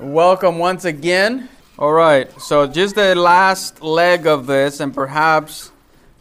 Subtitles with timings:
[0.00, 1.50] Welcome once again.
[1.78, 5.72] All right, so just the last leg of this, and perhaps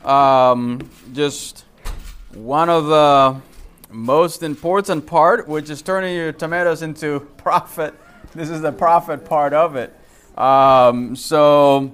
[0.03, 1.63] um, just
[2.33, 3.41] one of the
[3.89, 7.93] most important part, which is turning your tomatoes into profit.
[8.35, 9.95] This is the profit part of it.
[10.37, 11.93] Um, so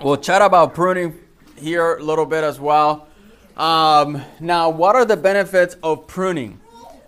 [0.00, 1.18] we'll chat about pruning
[1.56, 3.08] here a little bit as well.
[3.56, 6.60] Um, now, what are the benefits of pruning?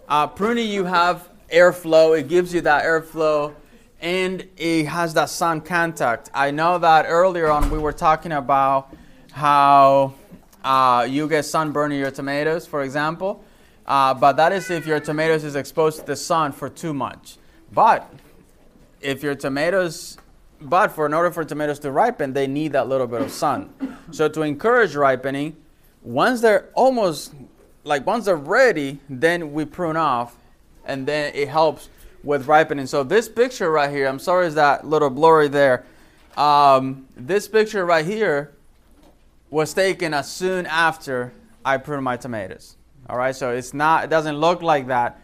[0.09, 2.19] Uh, pruning, you have airflow.
[2.19, 3.55] It gives you that airflow,
[4.01, 6.31] and it has that sun contact.
[6.33, 8.95] I know that earlier on we were talking about
[9.33, 10.15] how
[10.65, 13.45] uh, you get sunburn in your tomatoes, for example.
[13.87, 17.37] Uh, but that is if your tomatoes is exposed to the sun for too much.
[17.73, 18.11] But
[19.01, 20.17] if your tomatoes,
[20.61, 23.73] but for in order for tomatoes to ripen, they need that little bit of sun.
[24.13, 25.57] So to encourage ripening,
[26.03, 27.35] once they're almost
[27.85, 30.37] like once they're ready, then we prune off,
[30.85, 31.89] and then it helps
[32.23, 32.87] with ripening.
[32.87, 35.85] So this picture right here, I'm sorry, is that little blurry there.
[36.37, 38.53] Um, this picture right here
[39.51, 41.33] was taken as soon after
[41.65, 42.77] I pruned my tomatoes.
[43.09, 45.21] All right, so it's not, it doesn't look like that.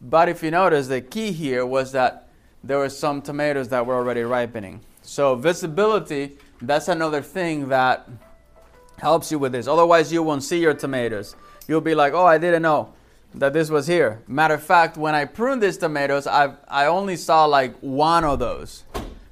[0.00, 2.28] But if you notice, the key here was that
[2.64, 4.80] there were some tomatoes that were already ripening.
[5.02, 8.08] So visibility, that's another thing that
[8.98, 9.66] helps you with this.
[9.66, 11.36] Otherwise, you won't see your tomatoes.
[11.68, 12.94] You'll be like, oh, I didn't know
[13.36, 14.22] that this was here.
[14.26, 18.38] Matter of fact, when I pruned these tomatoes, I I only saw like one of
[18.38, 18.84] those.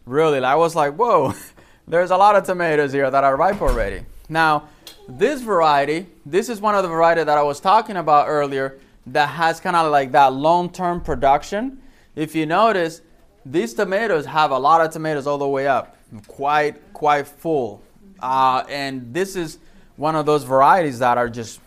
[0.06, 1.32] Really, I was like, whoa,
[1.88, 4.04] there's a lot of tomatoes here that are ripe already.
[4.28, 4.68] Now,
[5.08, 9.26] this variety, this is one of the variety that I was talking about earlier that
[9.26, 11.82] has kind of like that long-term production.
[12.14, 13.02] If you notice,
[13.44, 15.96] these tomatoes have a lot of tomatoes all the way up,
[16.26, 17.82] quite quite full.
[18.20, 19.58] Uh, and this is
[19.96, 21.60] one of those varieties that are just,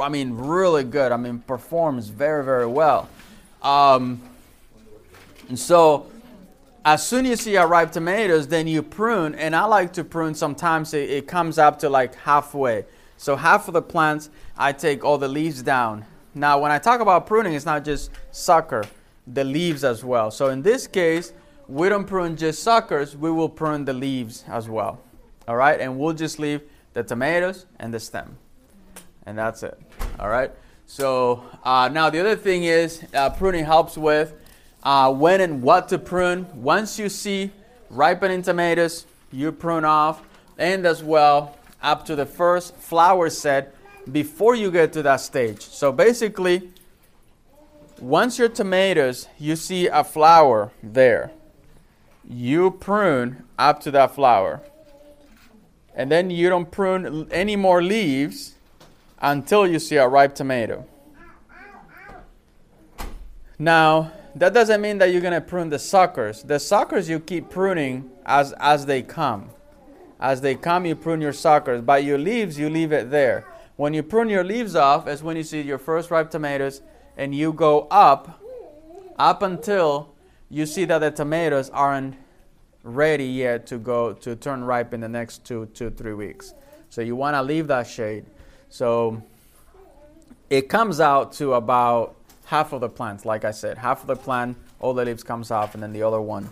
[0.00, 1.12] I mean, really good.
[1.12, 3.08] I mean, performs very very well.
[3.62, 4.20] Um,
[5.48, 6.06] and so
[6.84, 9.34] as soon as you see ripe tomatoes, then you prune.
[9.34, 12.84] And I like to prune sometimes it, it, comes up to like halfway.
[13.16, 16.04] So half of the plants, I take all the leaves down.
[16.34, 18.84] Now, when I talk about pruning, it's not just sucker,
[19.26, 20.30] the leaves as well.
[20.30, 21.32] So in this case,
[21.68, 25.00] we don't prune just suckers, we will prune the leaves as well.
[25.48, 26.60] All right, and we'll just leave
[26.94, 28.38] the tomatoes and the stem.
[29.26, 29.78] And that's it.
[30.18, 30.50] All right.
[30.86, 34.34] So uh, now the other thing is uh, pruning helps with
[34.82, 36.46] uh, when and what to prune.
[36.54, 37.50] Once you see
[37.90, 40.22] ripening tomatoes, you prune off,
[40.58, 43.74] and as well up to the first flower set
[44.10, 45.62] before you get to that stage.
[45.62, 46.70] So basically,
[48.00, 51.30] once your tomatoes, you see a flower there,
[52.28, 54.60] you prune up to that flower.
[55.94, 58.54] And then you don't prune any more leaves
[59.20, 60.86] until you see a ripe tomato.
[63.58, 66.42] Now, that doesn't mean that you're going to prune the suckers.
[66.42, 69.50] The suckers you keep pruning as, as they come.
[70.18, 71.80] As they come, you prune your suckers.
[71.82, 73.46] By your leaves, you leave it there.
[73.76, 76.82] When you prune your leaves off, is when you see your first ripe tomatoes,
[77.16, 78.40] and you go up,
[79.18, 80.12] up until
[80.48, 82.16] you see that the tomatoes aren't
[82.84, 86.54] ready yet to go to turn ripe in the next two, two, three weeks.
[86.90, 88.26] So you want to leave that shade.
[88.68, 89.20] So
[90.50, 94.16] it comes out to about half of the plant, like I said, half of the
[94.16, 96.50] plant, all the leaves comes off, and then the other one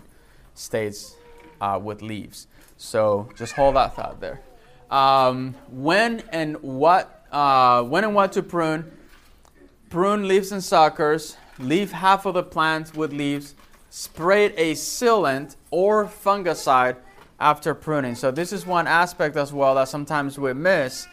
[0.55, 1.15] stays
[1.61, 2.47] uh, with leaves.
[2.77, 4.41] So just hold that thought there.
[4.89, 8.91] Um, when and what, uh, when and what to prune?
[9.89, 11.37] Prune leaves and suckers.
[11.59, 13.53] Leave half of the plant with leaves.
[13.95, 16.95] Spray a sealant or fungicide
[17.39, 18.15] after pruning.
[18.15, 21.05] So this is one aspect as well that sometimes we miss,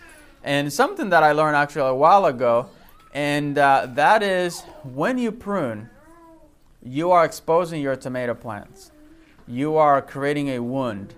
[0.43, 2.71] and something that I learned actually a while ago
[3.13, 5.91] and uh, that is when you prune,
[6.83, 8.93] you are exposing your tomato plants.
[9.47, 11.13] You are creating a wound.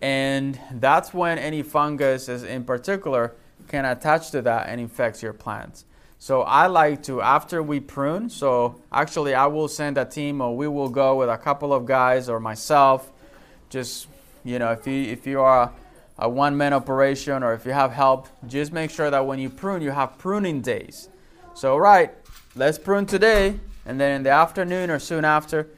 [0.00, 3.34] And that's when any fungus, in particular,
[3.66, 5.86] can attach to that and infect your plants.
[6.22, 10.54] So I like to, after we prune, so actually I will send a team or
[10.54, 13.10] we will go with a couple of guys or myself.
[13.70, 14.06] Just,
[14.44, 15.72] you know, if you, if you are
[16.18, 19.48] a, one man operation or if you have help, just make sure that when you
[19.48, 21.08] prune, you have pruning days.
[21.54, 22.12] So, right,
[22.54, 25.68] let's prune today, and then in the afternoon or soon after,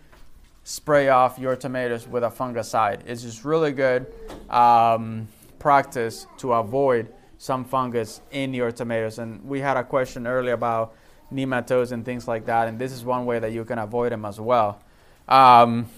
[0.64, 3.02] spray off your tomatoes with a fungicide.
[3.06, 4.12] It's just really good
[4.50, 5.28] um,
[5.60, 9.18] practice to avoid some fungus in your tomatoes.
[9.18, 10.94] And we had a question earlier about
[11.34, 14.24] nematodes and things like that, and this is one way that you can avoid them
[14.24, 14.80] as well.
[15.28, 15.88] Um,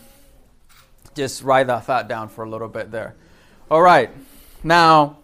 [1.15, 3.15] just write that thought down for a little bit there.
[3.71, 4.11] All right,
[4.63, 5.19] now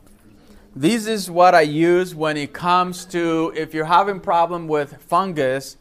[0.77, 5.79] this is what I use when it comes to if you're having problem with fungus.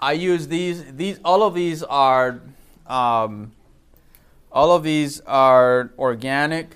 [0.00, 0.92] I use these.
[0.94, 2.40] These all of these are
[2.88, 3.52] Um,
[4.50, 6.74] all of these are organic.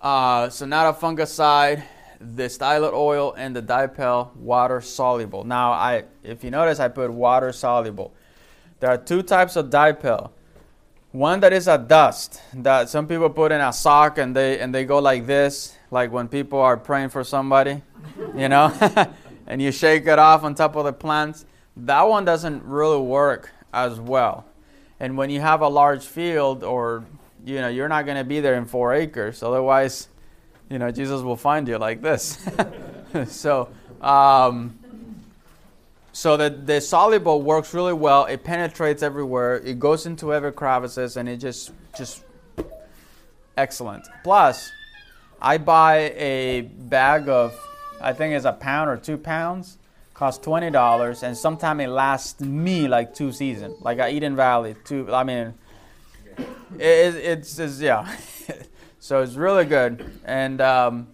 [0.00, 1.82] Uh, Sonata fungicide,
[2.20, 5.44] the stylet oil, and the dipel water soluble.
[5.44, 8.12] Now, I if you notice, I put water soluble.
[8.80, 10.30] There are two types of dipel.
[11.12, 14.74] One that is a dust that some people put in a sock and they and
[14.74, 17.82] they go like this, like when people are praying for somebody,
[18.36, 18.72] you know,
[19.46, 21.46] and you shake it off on top of the plants.
[21.76, 24.44] That one doesn't really work as well.
[25.00, 27.04] And when you have a large field or
[27.44, 30.08] you know, you're not going to be there in 4 acres, otherwise,
[30.70, 32.38] you know, Jesus will find you like this.
[33.26, 33.68] so,
[34.00, 34.78] um,
[36.12, 38.26] so the, the soluble works really well.
[38.26, 39.56] It penetrates everywhere.
[39.56, 42.24] It goes into every crevices, and it just just
[43.56, 44.06] excellent.
[44.24, 44.70] Plus,
[45.40, 47.58] I buy a bag of,
[48.00, 49.78] I think it's a pound or two pounds,
[50.12, 53.80] costs twenty dollars, and sometimes it lasts me like two seasons.
[53.80, 55.12] Like at Eden Valley, two.
[55.14, 55.54] I mean,
[56.78, 58.10] it, it's, it's yeah.
[59.00, 61.08] so it's really good, and um,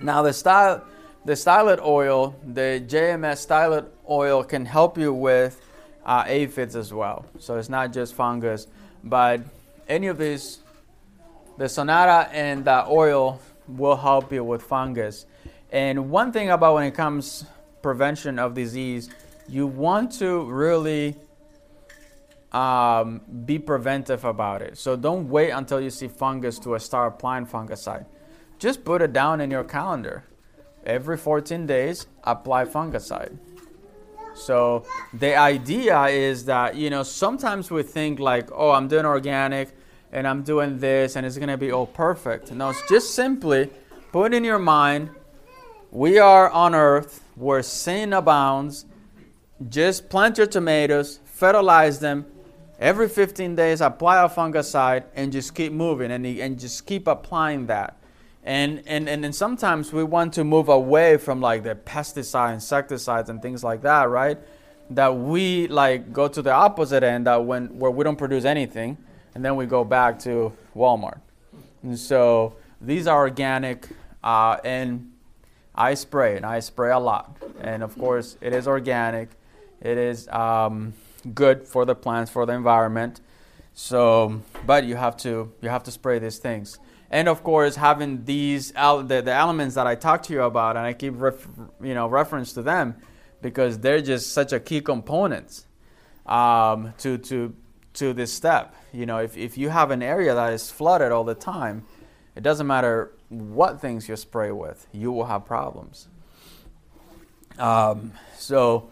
[0.00, 0.84] now the style
[1.24, 5.60] the stylet oil, the JMS stylet oil can help you with
[6.04, 7.26] uh, aphids as well.
[7.38, 8.66] So it's not just fungus,
[9.04, 9.42] but
[9.86, 10.60] any of these,
[11.58, 15.26] the Sonata and the oil will help you with fungus.
[15.70, 17.44] And one thing about when it comes
[17.82, 19.10] prevention of disease,
[19.48, 21.16] you want to really
[22.52, 24.78] um, be preventive about it.
[24.78, 28.06] So don't wait until you see fungus to start applying fungicide.
[28.58, 30.24] Just put it down in your calendar
[30.84, 33.36] every 14 days apply fungicide
[34.34, 39.68] so the idea is that you know sometimes we think like oh i'm doing organic
[40.12, 43.70] and i'm doing this and it's going to be all perfect no it's just simply
[44.12, 45.10] put in your mind
[45.90, 48.86] we are on earth where sin abounds
[49.68, 52.24] just plant your tomatoes fertilize them
[52.80, 57.66] every 15 days apply a fungicide and just keep moving and, and just keep applying
[57.66, 58.00] that
[58.42, 63.42] and, and, and, sometimes we want to move away from like the pesticide, insecticides, and
[63.42, 64.38] things like that, right?
[64.90, 68.96] That we like go to the opposite end that when where we don't produce anything,
[69.34, 71.20] and then we go back to Walmart.
[71.82, 73.88] And so these are organic,
[74.24, 75.12] uh, and
[75.74, 77.36] I spray, and I spray a lot.
[77.60, 79.28] And of course, it is organic.
[79.82, 80.94] It is um,
[81.34, 83.20] good for the plants, for the environment.
[83.72, 86.78] So, but you have to you have to spray these things
[87.10, 90.86] and of course having these the, the elements that I talked to you about, and
[90.86, 91.46] I keep ref,
[91.82, 92.96] you know reference to them
[93.42, 95.64] because they're just such a key component
[96.26, 97.54] um, to to
[97.94, 98.74] to this step.
[98.92, 101.84] You know, if if you have an area that is flooded all the time,
[102.36, 106.08] it doesn't matter what things you spray with, you will have problems.
[107.58, 108.90] Um, so.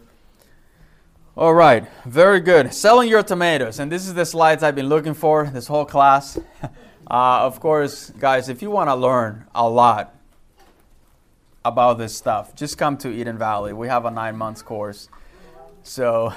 [1.39, 2.75] All right, very good.
[2.75, 6.37] Selling your tomatoes, and this is the slides I've been looking for this whole class.
[7.11, 10.15] Uh, of course, guys, if you want to learn a lot
[11.65, 13.73] about this stuff, just come to Eden Valley.
[13.73, 15.09] We have a nine months course.
[15.83, 16.35] So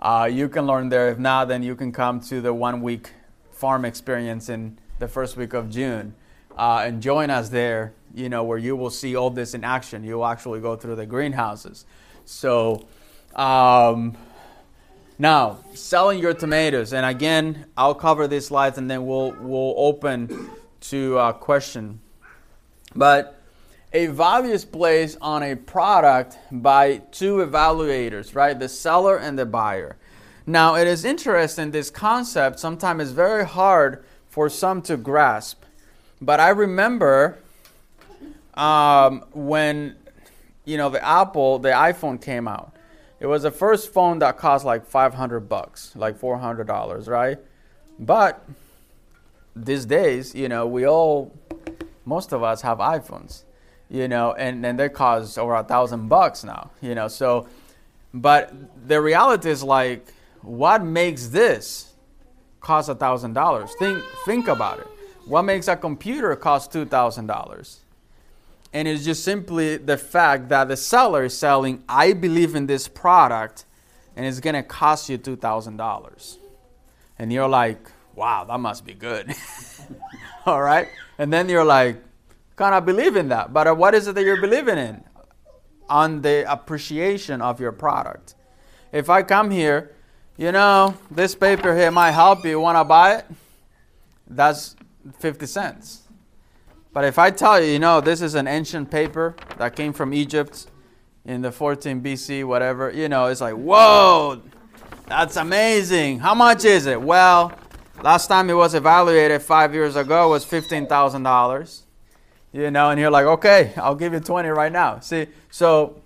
[0.00, 1.10] uh, you can learn there.
[1.10, 3.10] If not, then you can come to the one week
[3.52, 6.14] farm experience in the first week of June
[6.56, 10.04] uh, and join us there, you know, where you will see all this in action.
[10.04, 11.84] You'll actually go through the greenhouses.
[12.24, 12.86] So,
[13.36, 14.16] um,
[15.18, 20.50] now, selling your tomatoes, and again, I'll cover these slides and then we'll we'll open
[20.80, 22.00] to a question.
[22.94, 23.40] But
[23.92, 28.58] a value is placed on a product by two evaluators, right?
[28.58, 29.96] The seller and the buyer.
[30.46, 35.62] Now, it is interesting, this concept sometimes is very hard for some to grasp.
[36.20, 37.38] But I remember
[38.54, 39.96] um, when,
[40.64, 42.73] you know, the Apple, the iPhone came out.
[43.24, 47.38] It was the first phone that cost like 500 bucks, like $400, right?
[47.98, 48.46] But
[49.56, 51.32] these days, you know, we all,
[52.04, 53.44] most of us have iPhones,
[53.88, 57.08] you know, and, and they cost over a thousand bucks now, you know.
[57.08, 57.48] So,
[58.12, 58.52] but
[58.86, 60.06] the reality is like,
[60.42, 61.94] what makes this
[62.60, 63.70] cost a thousand dollars?
[63.78, 64.88] Think, think about it.
[65.24, 67.80] What makes a computer cost two thousand dollars?
[68.74, 72.88] And it's just simply the fact that the seller is selling, I believe in this
[72.88, 73.64] product,
[74.16, 76.38] and it's gonna cost you two thousand dollars,
[77.18, 77.78] and you're like,
[78.14, 79.32] wow, that must be good,
[80.46, 82.02] all right, and then you're like,
[82.56, 85.02] kind of believe in that, but uh, what is it that you're believing in?
[85.88, 88.34] On the appreciation of your product.
[88.92, 89.94] If I come here,
[90.36, 92.58] you know, this paper here might help you.
[92.58, 93.26] Want to buy it?
[94.26, 94.74] That's
[95.18, 96.03] 50 cents.
[96.94, 100.14] But if I tell you, you know, this is an ancient paper that came from
[100.14, 100.68] Egypt
[101.26, 104.40] in the 14 BC, whatever, you know, it's like, whoa,
[105.06, 106.20] That's amazing.
[106.20, 107.00] How much is it?
[107.00, 107.52] Well,
[108.02, 111.82] last time it was evaluated five years ago was fifteen thousand dollars.
[112.52, 115.00] You know, and you're like, okay, I'll give you twenty right now.
[115.00, 116.00] See, so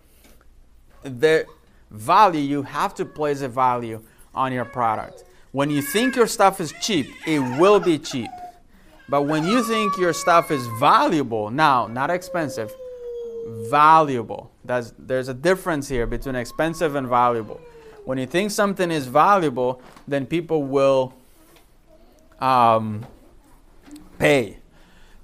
[1.03, 1.47] the
[1.91, 4.03] value you have to place a value
[4.35, 5.23] on your product.
[5.53, 8.31] When you think your stuff is cheap, it will be cheap.
[9.09, 12.71] But when you think your stuff is valuable, now, not expensive,
[13.71, 14.51] valuable.
[14.65, 17.61] That's, there's a difference here between expensive and valuable.
[18.05, 21.15] When you think something is valuable, then people will
[22.41, 23.07] um,
[24.19, 24.59] pay.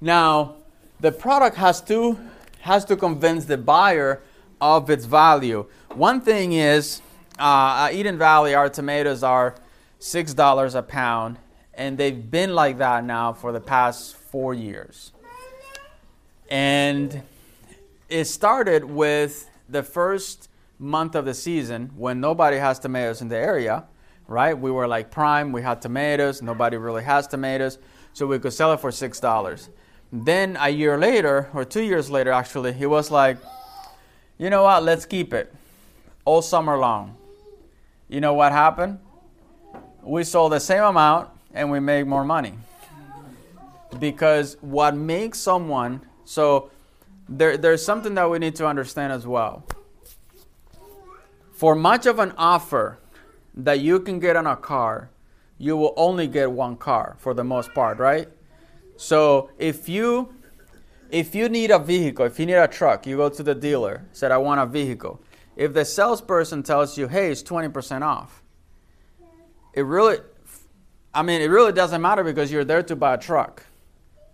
[0.01, 0.55] Now,
[0.99, 2.17] the product has to
[2.61, 4.21] has to convince the buyer
[4.59, 5.67] of its value.
[5.93, 7.01] One thing is,
[7.37, 9.55] uh, Eden Valley, our tomatoes are
[9.99, 11.37] six dollars a pound,
[11.77, 15.11] and they've been like that now for the past four years.
[16.49, 17.21] And
[18.09, 23.37] it started with the first month of the season when nobody has tomatoes in the
[23.37, 23.85] area,
[24.27, 24.57] right?
[24.57, 27.77] We were like prime, we had tomatoes, nobody really has tomatoes,
[28.13, 29.69] so we could sell it for six dollars.
[30.11, 33.37] Then a year later, or two years later actually, he was like,
[34.37, 35.53] you know what, let's keep it
[36.25, 37.17] all summer long.
[38.07, 38.99] You know what happened?
[40.03, 42.53] We sold the same amount and we make more money.
[43.99, 46.69] Because what makes someone, so
[47.27, 49.63] there, there's something that we need to understand as well.
[51.53, 52.99] For much of an offer
[53.55, 55.09] that you can get on a car,
[55.57, 58.27] you will only get one car for the most part, right?
[58.97, 60.33] So if you
[61.11, 64.03] if you need a vehicle, if you need a truck, you go to the dealer,
[64.11, 65.21] said I want a vehicle.
[65.55, 68.43] If the salesperson tells you, "Hey, it's 20% off."
[69.73, 70.19] It really
[71.15, 73.63] I mean, it really doesn't matter because you're there to buy a truck.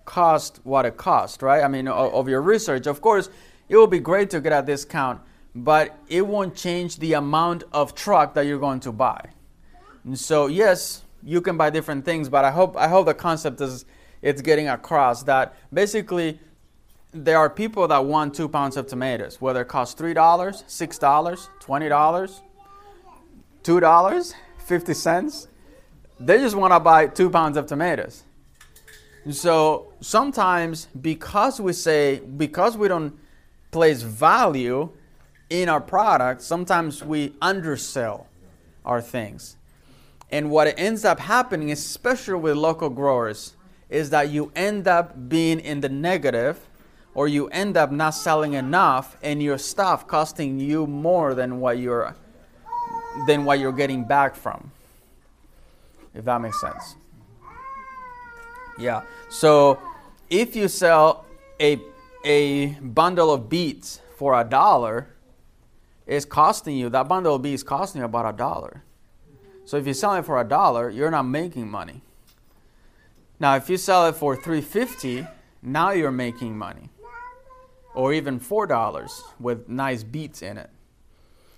[0.04, 1.64] Cost what it costs, right?
[1.64, 2.88] I mean, of your research.
[2.88, 3.30] Of course,
[3.70, 5.22] it will be great to get a discount,
[5.54, 9.30] but it won't change the amount of truck that you're going to buy.
[10.04, 13.62] And so, yes, you can buy different things, but I hope I hope the concept
[13.62, 13.86] is
[14.24, 16.40] it's getting across that basically
[17.12, 20.98] there are people that want two pounds of tomatoes, whether it costs three dollars, six
[20.98, 22.42] dollars, twenty dollars,
[23.62, 25.48] two dollars, fifty cents.
[26.24, 28.24] They just want to buy two pounds of tomatoes.
[29.32, 33.18] So sometimes, because we say, because we don't
[33.72, 34.90] place value
[35.50, 38.28] in our product, sometimes we undersell
[38.86, 39.58] our things.
[40.32, 43.56] And what ends up happening, especially with local growers,
[43.90, 46.60] is that you end up being in the negative
[47.16, 51.80] or you end up not selling enough and your stuff costing you more than what
[51.80, 52.16] you're
[53.28, 54.72] than what you're getting back from
[56.14, 56.96] if that makes sense.
[58.78, 59.04] Yeah.
[59.30, 59.80] So
[60.30, 61.26] if you sell
[61.60, 61.80] a
[62.24, 65.16] a bundle of beets for a dollar,
[66.06, 68.84] it's costing you that bundle of beets costing you about a dollar.
[69.66, 72.02] So if you sell it for a dollar, you're not making money.
[73.40, 75.26] Now if you sell it for 350,
[75.62, 76.90] now you're making money.
[77.94, 80.70] Or even $4 with nice beets in it.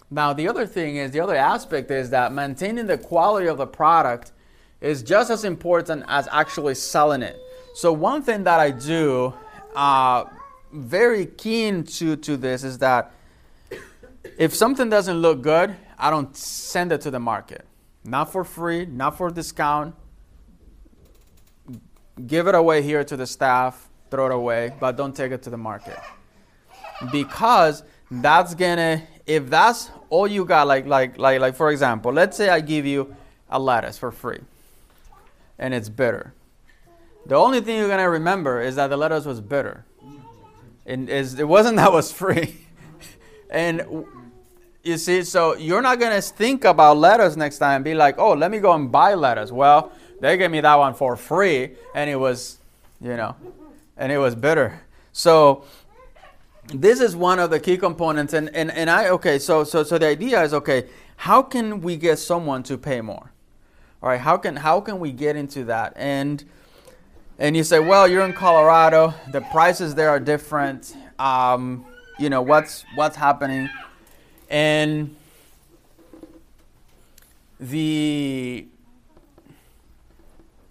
[0.09, 3.67] Now the other thing is the other aspect is that maintaining the quality of the
[3.67, 4.31] product
[4.83, 7.39] is just as important as actually selling it.
[7.73, 9.33] So one thing that I do,
[9.73, 10.25] uh,
[10.73, 13.13] very keen to to this, is that
[14.37, 17.65] if something doesn't look good, I don't send it to the market.
[18.03, 19.95] Not for free, not for discount.
[22.27, 25.49] Give it away here to the staff, throw it away, but don't take it to
[25.49, 25.97] the market.
[27.11, 32.35] Because that's gonna if that's all you got, like like like like for example, let's
[32.35, 33.15] say I give you
[33.49, 34.41] a lettuce for free
[35.63, 36.33] and it's bitter.
[37.25, 39.85] The only thing you're gonna remember is that the lettuce was bitter.
[40.85, 42.57] And it wasn't that was free.
[43.49, 44.05] and
[44.83, 48.33] you see, so you're not gonna think about lettuce next time and be like, oh,
[48.33, 49.53] let me go and buy lettuce.
[49.53, 52.57] Well, they gave me that one for free, and it was,
[52.99, 53.33] you know,
[53.95, 54.81] and it was bitter.
[55.13, 55.63] So
[56.73, 59.97] this is one of the key components, and, and, and I okay, so so so
[59.97, 63.32] the idea is okay, how can we get someone to pay more?
[64.03, 65.93] All right, how can how can we get into that?
[65.95, 66.43] And
[67.39, 69.13] and you say, well, you're in Colorado.
[69.31, 70.93] The prices there are different.
[71.17, 71.85] Um,
[72.19, 73.69] you know what's what's happening,
[74.49, 75.15] and
[77.61, 78.67] the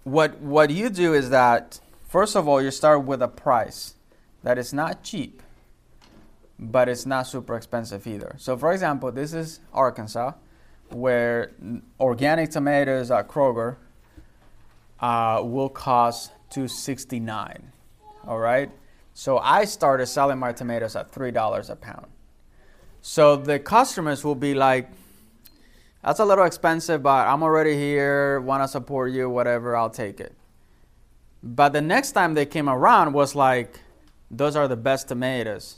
[0.03, 3.95] what what you do is that first of all you start with a price
[4.43, 5.41] that is not cheap,
[6.59, 8.35] but it's not super expensive either.
[8.37, 10.33] So for example, this is Arkansas
[10.93, 11.51] where
[11.99, 13.77] organic tomatoes at Kroger
[14.99, 17.71] uh, will cost 269
[18.27, 18.69] all right
[19.13, 22.07] so i started selling my tomatoes at $3 a pound
[23.01, 24.89] so the customers will be like
[26.03, 30.19] that's a little expensive, but I'm already here, want to support you, whatever, I'll take
[30.19, 30.35] it.
[31.41, 33.79] But the next time they came around was like,
[34.29, 35.77] those are the best tomatoes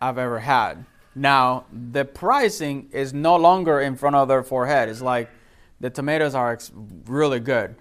[0.00, 0.84] I've ever had.
[1.14, 4.88] Now, the pricing is no longer in front of their forehead.
[4.88, 5.30] It's like
[5.80, 6.72] the tomatoes are ex-
[7.06, 7.76] really good.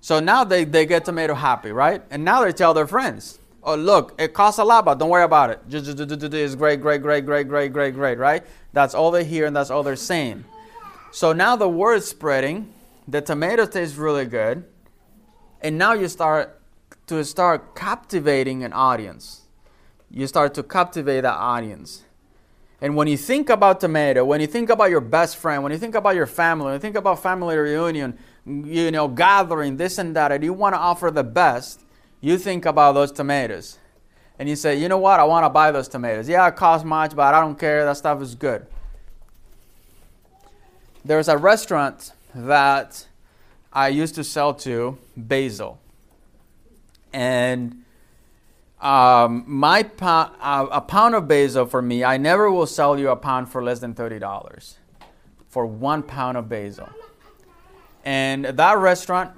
[0.00, 2.02] So now they, they get tomato happy, right?
[2.10, 5.24] And now they tell their friends, oh, look, it costs a lot, but don't worry
[5.24, 5.60] about it.
[5.68, 8.44] It's great, great, great, great, great, great, great, right?
[8.72, 10.44] That's all they hear and that's all they're saying.
[11.10, 12.72] So now the word is spreading.
[13.08, 14.64] The tomato tastes really good.
[15.60, 16.60] And now you start
[17.06, 19.42] to start captivating an audience.
[20.10, 22.04] You start to captivate that audience.
[22.80, 25.78] And when you think about tomato, when you think about your best friend, when you
[25.78, 30.14] think about your family, when you think about family reunion, you know, gathering, this and
[30.14, 31.80] that, and you want to offer the best,
[32.20, 33.78] you think about those tomatoes.
[34.38, 36.28] And you say, you know what, I want to buy those tomatoes.
[36.28, 37.86] Yeah, it costs much, but I don't care.
[37.86, 38.66] That stuff is good.
[41.02, 43.06] There's a restaurant that
[43.72, 45.80] I used to sell to, Basil.
[47.12, 47.84] And
[48.86, 53.16] um, my uh, a pound of basil for me, I never will sell you a
[53.16, 54.78] pound for less than thirty dollars
[55.48, 56.88] for one pound of basil.
[58.04, 59.32] And that restaurant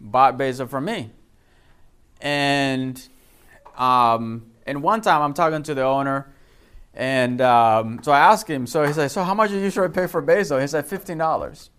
[0.00, 1.10] bought basil from me.
[2.20, 3.00] And
[3.76, 6.34] um, and one time I'm talking to the owner,
[6.92, 8.66] and um, so I asked him.
[8.66, 11.16] So he said, "So how much do you usually pay for basil?" He said, 15
[11.16, 11.70] dollars."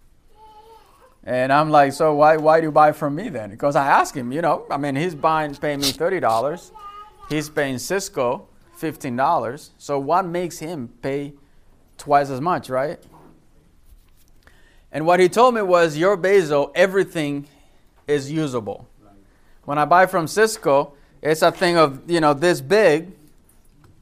[1.25, 4.15] And I'm like, "So why why do you buy from me then?" Because I asked
[4.15, 4.31] him.
[4.31, 6.71] You know, I mean, he's buying paying me thirty dollars
[7.31, 8.43] He's paying Sysco
[8.77, 9.69] $15.
[9.77, 11.31] So what makes him pay
[11.97, 12.99] twice as much, right?
[14.91, 17.47] And what he told me was your basil, everything
[18.05, 18.85] is usable.
[19.63, 23.13] When I buy from Sysco, it's a thing of, you know, this big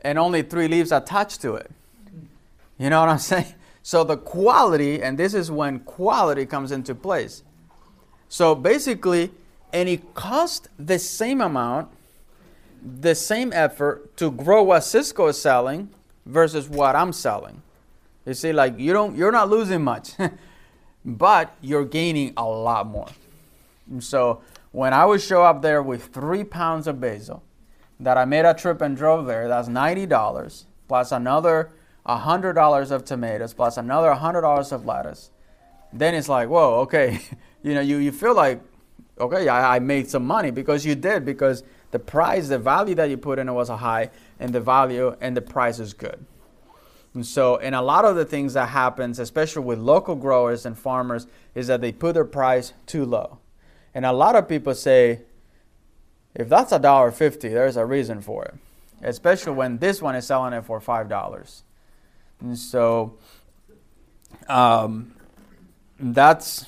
[0.03, 1.69] and only three leaves attached to it.
[2.79, 3.53] You know what I'm saying?
[3.83, 7.43] So the quality, and this is when quality comes into place.
[8.27, 9.29] So basically,
[9.71, 11.91] and it costs the same amount
[12.83, 15.89] the same effort to grow what Sysco is selling
[16.25, 17.61] versus what I'm selling.
[18.25, 20.11] You see, like you don't you're not losing much,
[21.05, 23.09] but you're gaining a lot more.
[23.89, 27.43] And so when I would show up there with three pounds of basil
[27.99, 31.71] that I made a trip and drove there, that's ninety dollars plus another
[32.05, 35.31] hundred dollars of tomatoes plus another hundred dollars of lettuce.
[35.91, 37.19] Then it's like, whoa, okay,
[37.63, 38.61] you know, you, you feel like,
[39.19, 43.09] okay, I, I made some money because you did because the price, the value that
[43.09, 46.25] you put in it was a high, and the value and the price is good.
[47.13, 50.77] And so, and a lot of the things that happens, especially with local growers and
[50.77, 51.25] farmers,
[51.55, 53.39] is that they put their price too low.
[53.95, 55.21] And a lot of people say,
[56.35, 58.53] if that's a dollar fifty, there's a reason for it.
[59.01, 61.63] Especially when this one is selling it for five dollars.
[62.39, 63.17] And so,
[64.47, 65.13] um,
[65.99, 66.67] that's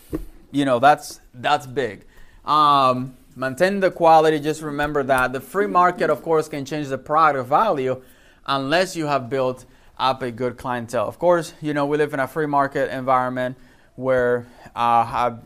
[0.51, 2.05] you know that's that's big.
[2.43, 5.31] Um, Maintain the quality, just remember that.
[5.31, 8.01] The free market, of course, can change the product value
[8.45, 9.65] unless you have built
[9.97, 11.07] up a good clientele.
[11.07, 13.57] Of course, you know, we live in a free market environment
[13.95, 15.37] where uh,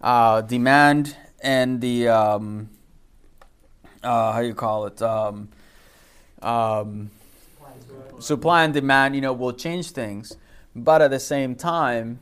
[0.00, 2.70] uh, demand and the, um,
[4.04, 5.48] uh, how you call it, um,
[6.40, 7.10] um,
[8.20, 10.36] supply and demand, you know, will change things.
[10.76, 12.20] But at the same time,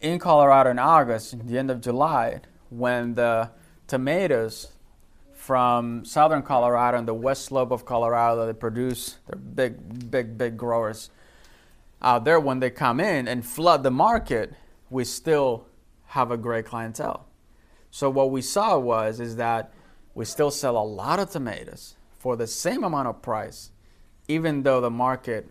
[0.00, 2.40] in Colorado in August, the end of July,
[2.78, 3.50] when the
[3.86, 4.72] tomatoes
[5.32, 10.38] from southern Colorado and the west slope of Colorado that they produce, they're big, big,
[10.38, 11.10] big growers
[12.02, 12.40] out there.
[12.40, 14.54] When they come in and flood the market,
[14.90, 15.66] we still
[16.06, 17.26] have a great clientele.
[17.90, 19.72] So what we saw was is that
[20.14, 23.70] we still sell a lot of tomatoes for the same amount of price,
[24.28, 25.50] even though the market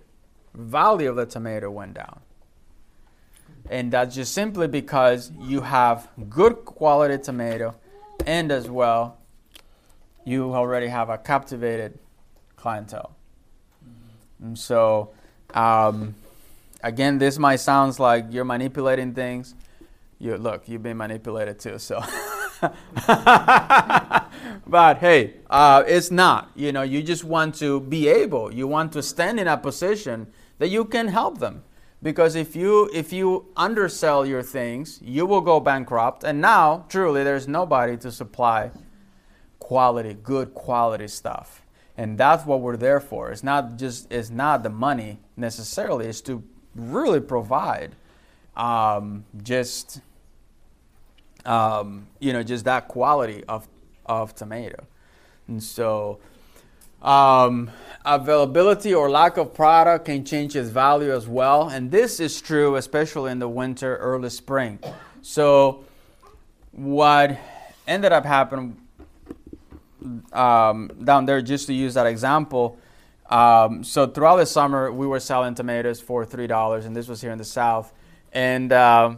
[0.53, 2.21] value of the tomato went down.
[3.69, 7.75] And that's just simply because you have good quality tomato
[8.25, 9.17] and as well
[10.25, 11.97] you already have a captivated
[12.55, 13.15] clientele.
[13.83, 14.45] Mm-hmm.
[14.45, 15.11] And so
[15.53, 16.15] um,
[16.81, 19.55] again, this might sound like you're manipulating things.
[20.19, 21.79] You look, you've been manipulated too.
[21.79, 22.01] So,
[24.67, 26.51] but hey, uh, it's not.
[26.55, 28.53] You know, you just want to be able.
[28.53, 30.27] You want to stand in a position
[30.59, 31.63] that you can help them
[32.03, 36.23] because if you if you undersell your things you will go bankrupt.
[36.23, 38.71] And now truly there's nobody to supply
[39.59, 41.61] quality good quality stuff.
[41.97, 43.31] And that's what we're there for.
[43.31, 46.07] It's not just it's not the money necessarily.
[46.07, 46.43] It's to
[46.75, 47.95] really provide
[48.57, 50.01] um, just
[51.45, 53.67] um, you know just that quality of
[54.05, 54.85] of tomato.
[55.47, 56.19] And so
[57.03, 57.69] Um,
[58.05, 61.69] availability or lack of product can change its value as well.
[61.69, 64.79] And this is true, especially in the winter, early spring.
[65.21, 65.85] So,
[66.71, 67.37] what
[67.87, 68.77] ended up happening
[70.31, 72.77] um, down there, just to use that example,
[73.29, 77.21] um, so throughout the summer, we were selling tomatoes for three dollars, and this was
[77.21, 77.93] here in the south.
[78.31, 79.15] And uh,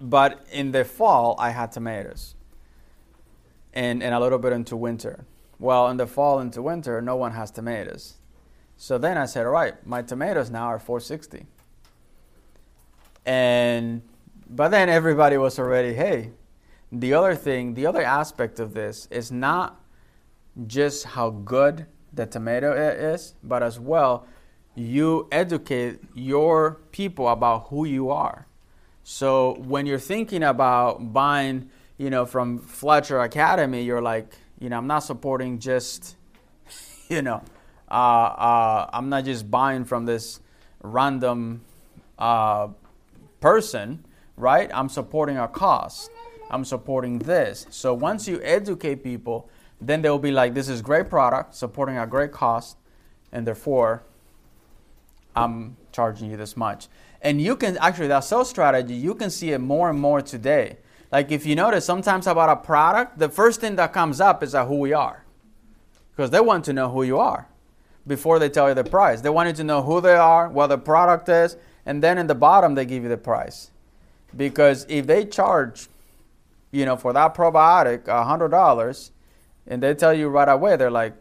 [0.00, 2.34] but in the fall, I had tomatoes,
[3.72, 5.24] and and a little bit into winter.
[5.62, 8.14] Well, in the fall into winter, no one has tomatoes.
[8.76, 11.46] So then I said, all right, my tomatoes now are 460.
[13.24, 14.02] And
[14.50, 16.32] but then everybody was already, hey,
[16.90, 19.80] the other thing, the other aspect of this is not
[20.66, 24.26] just how good the tomato is, but as well,
[24.74, 28.48] you educate your people about who you are.
[29.04, 34.78] So when you're thinking about buying, you know, from Fletcher Academy, you're like, you know,
[34.78, 36.16] I'm not supporting just,
[37.08, 37.42] you know,
[37.90, 40.38] uh, uh, I'm not just buying from this
[40.82, 41.62] random
[42.16, 42.68] uh,
[43.40, 44.04] person,
[44.36, 44.70] right?
[44.72, 46.08] I'm supporting a cause.
[46.48, 47.66] I'm supporting this.
[47.70, 52.06] So once you educate people, then they'll be like, this is great product, supporting a
[52.06, 52.76] great cost,
[53.32, 54.04] and therefore
[55.34, 56.86] I'm charging you this much.
[57.20, 60.76] And you can actually, that sales strategy, you can see it more and more today.
[61.12, 64.54] Like if you notice, sometimes about a product, the first thing that comes up is
[64.54, 65.22] who we are.
[66.16, 67.46] Because they want to know who you are
[68.06, 69.20] before they tell you the price.
[69.20, 72.26] They want you to know who they are, what the product is, and then in
[72.26, 73.70] the bottom they give you the price.
[74.34, 75.88] Because if they charge,
[76.70, 79.10] you know, for that probiotic $100,
[79.66, 81.14] and they tell you right away, they're like,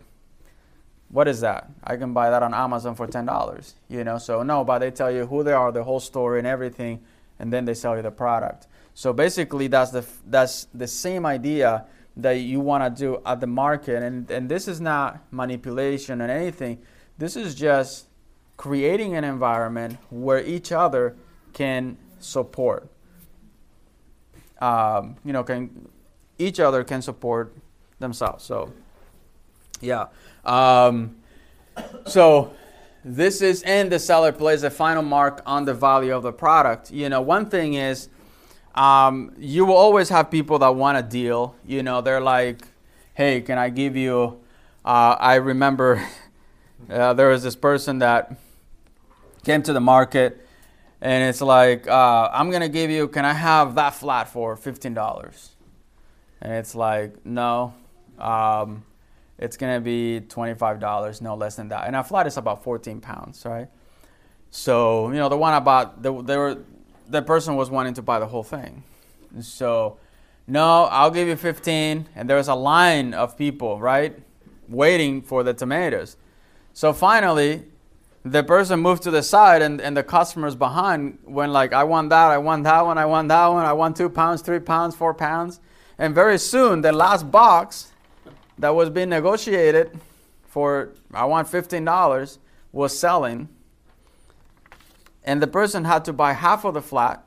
[1.09, 1.69] what is that?
[1.83, 4.17] I can buy that on Amazon for $10, you know?
[4.17, 7.01] So no, but they tell you who they are, the whole story and everything,
[7.37, 8.67] and then they sell you the product.
[9.01, 11.85] So basically, that's the that's the same idea
[12.17, 16.29] that you want to do at the market, and and this is not manipulation and
[16.29, 16.77] anything.
[17.17, 18.05] This is just
[18.57, 21.15] creating an environment where each other
[21.51, 22.91] can support.
[24.59, 25.89] Um, you know, can
[26.37, 27.55] each other can support
[27.97, 28.43] themselves.
[28.43, 28.71] So,
[29.81, 30.09] yeah.
[30.45, 31.15] Um,
[32.05, 32.53] so
[33.03, 36.91] this is and the seller plays a final mark on the value of the product.
[36.91, 38.07] You know, one thing is
[38.75, 41.55] um, you will always have people that want a deal.
[41.65, 42.61] You know, they're like,
[43.13, 44.39] hey, can I give you?
[44.83, 46.05] Uh, I remember
[46.89, 48.35] uh, there was this person that
[49.43, 50.47] came to the market
[51.01, 54.55] and it's like, uh, I'm going to give you, can I have that flat for
[54.55, 55.49] $15?
[56.43, 57.73] And it's like, no,
[58.19, 58.83] um,
[59.39, 61.87] it's going to be $25, no less than that.
[61.87, 63.67] And a flat is about 14 pounds, right?
[64.51, 66.63] So, you know, the one I bought, they, they were,
[67.11, 68.83] the person was wanting to buy the whole thing.
[69.41, 69.97] So,
[70.47, 72.07] no, I'll give you 15.
[72.15, 74.17] And there was a line of people, right,
[74.67, 76.17] waiting for the tomatoes.
[76.73, 77.63] So finally,
[78.23, 82.09] the person moved to the side and, and the customers behind went like, I want
[82.09, 84.95] that, I want that one, I want that one, I want two pounds, three pounds,
[84.95, 85.59] four pounds.
[85.97, 87.91] And very soon, the last box
[88.57, 89.99] that was being negotiated
[90.47, 92.37] for, I want $15,
[92.71, 93.49] was selling
[95.23, 97.25] and the person had to buy half of the flat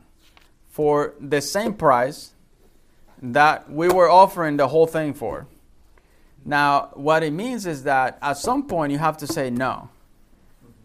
[0.69, 2.33] for the same price
[3.23, 5.47] that we were offering the whole thing for.
[6.45, 9.89] Now, what it means is that at some point you have to say no.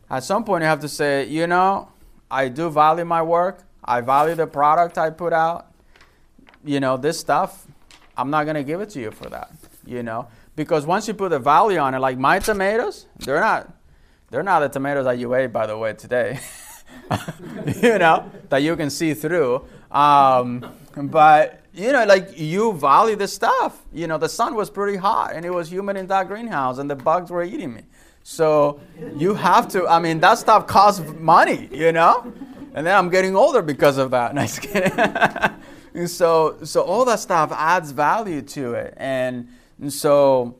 [0.10, 1.90] At some point you have to say, you know,
[2.32, 3.64] I do value my work.
[3.84, 5.74] I value the product I put out.
[6.64, 7.66] You know, this stuff,
[8.16, 9.52] I'm not going to give it to you for that,
[9.86, 10.28] you know?
[10.56, 13.74] Because once you put a value on it, like my tomatoes, they're not
[14.30, 16.40] they're not the tomatoes that you ate by the way today.
[17.82, 19.66] you know, that you can see through.
[19.92, 23.82] Um, but you know, like you value the stuff.
[23.94, 26.90] You know, the sun was pretty hot and it was humid in that greenhouse and
[26.90, 27.84] the bugs were eating me.
[28.24, 28.80] So
[29.16, 32.32] you have to, I mean, that stuff costs money, you know?
[32.74, 34.36] And then I'm getting older because of that.
[34.40, 36.08] Nice kidding.
[36.08, 38.94] so, so all that stuff adds value to it.
[38.98, 39.48] And,
[39.82, 40.58] and so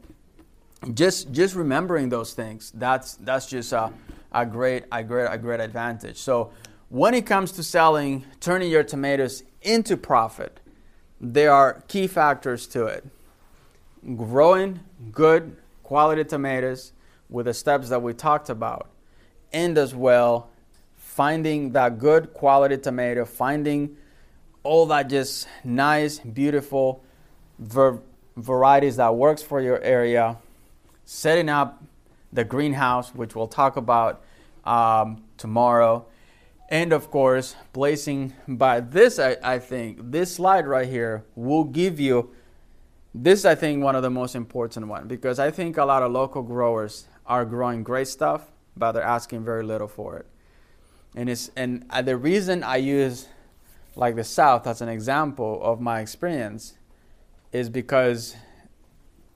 [0.94, 3.90] just, just remembering those things, that's, that's just, uh,
[4.32, 6.18] a great, a great, a great advantage.
[6.18, 6.52] So
[6.90, 10.60] when it comes to selling, turning your tomatoes into profit,
[11.22, 13.06] there are key factors to it.
[14.16, 14.80] Growing
[15.12, 16.94] good quality tomatoes
[17.30, 18.90] with the steps that we talked about,
[19.52, 20.50] and as well
[20.96, 23.98] finding that good quality tomato, finding
[24.64, 27.04] all that just nice, beautiful
[27.58, 28.00] ver-
[28.38, 30.38] varieties that works for your area,
[31.04, 31.79] setting up
[32.32, 34.24] the greenhouse, which we'll talk about
[34.66, 36.06] um, tomorrow.
[36.70, 42.00] And of course, placing by this, I, I think, this slide right here will give
[42.00, 42.32] you
[43.14, 46.12] this I think, one of the most important one because I think a lot of
[46.12, 50.28] local growers are growing great stuff, but they're asking very little for it.
[51.16, 53.28] And it's and uh, the reason I use
[53.96, 56.76] like the South as an example of my experience
[57.52, 58.36] is because,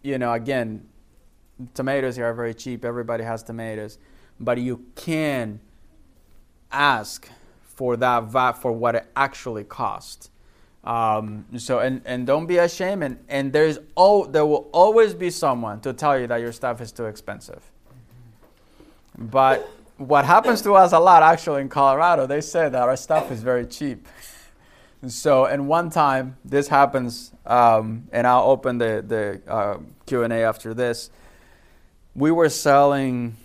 [0.04, 0.88] you know, again,
[1.74, 2.86] tomatoes here are very cheap.
[2.86, 3.98] Everybody has tomatoes,
[4.40, 5.60] but you can
[6.72, 7.30] ask
[7.62, 10.30] for that VAT for what it actually costs.
[10.84, 15.30] Um, so and, and don't be ashamed and, and there's oh there will always be
[15.30, 17.64] someone to tell you that your stuff is too expensive.
[19.18, 23.32] But what happens to us a lot actually in Colorado, they say that our stuff
[23.32, 24.08] is very cheap.
[25.08, 30.34] so and one time this happens, um, and I'll open the the uh, Q and
[30.34, 31.10] A after this.
[32.16, 33.36] We were selling,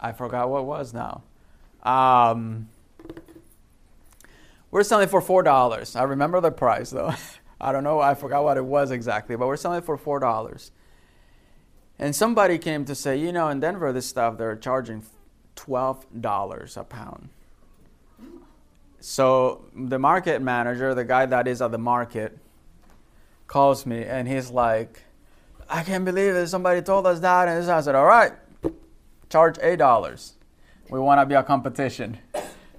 [0.00, 1.22] I forgot what it was now.
[1.82, 2.68] Um,
[4.70, 5.94] we're selling for four dollars.
[5.96, 7.14] I remember the price though.
[7.60, 8.00] I don't know.
[8.00, 10.70] I forgot what it was exactly, but we're selling for four dollars.
[11.98, 15.02] And somebody came to say, you know, in Denver, this stuff they're charging
[15.54, 17.30] twelve dollars a pound.
[19.00, 22.36] So the market manager, the guy that is at the market,
[23.46, 25.04] calls me and he's like,
[25.68, 26.46] I can't believe it.
[26.48, 27.48] Somebody told us that.
[27.48, 28.32] And I said, all right,
[29.28, 30.34] charge eight dollars.
[30.88, 32.18] We want to be a competition,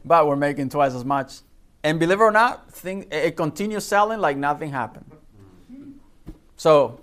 [0.06, 1.40] but we're making twice as much.
[1.84, 5.12] And believe it or not, thing, it continues selling like nothing happened.
[6.56, 7.02] So,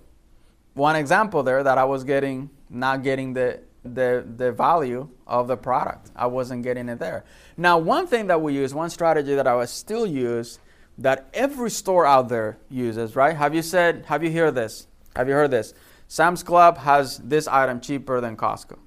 [0.73, 5.57] one example there that I was getting, not getting the, the, the value of the
[5.57, 6.11] product.
[6.17, 7.25] I wasn't getting it there.
[7.57, 10.59] Now, one thing that we use, one strategy that I would still use,
[10.99, 13.37] that every store out there uses, right?
[13.37, 14.87] Have you said, have you heard this?
[15.17, 15.75] Have you heard this?
[16.09, 18.79] Sam's Club has this item cheaper than Costco.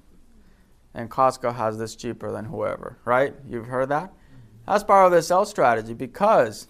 [0.94, 3.34] And Costco has this cheaper than whoever, right?
[3.48, 4.12] You've heard that?
[4.66, 6.68] That's part of the sales strategy because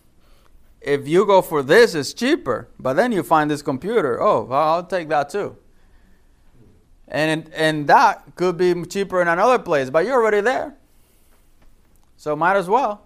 [0.80, 4.74] if you go for this, it's cheaper, but then you find this computer, oh, well,
[4.74, 5.56] I'll take that too.
[7.08, 10.76] And, and that could be cheaper in another place, but you're already there.
[12.16, 13.02] So might as well.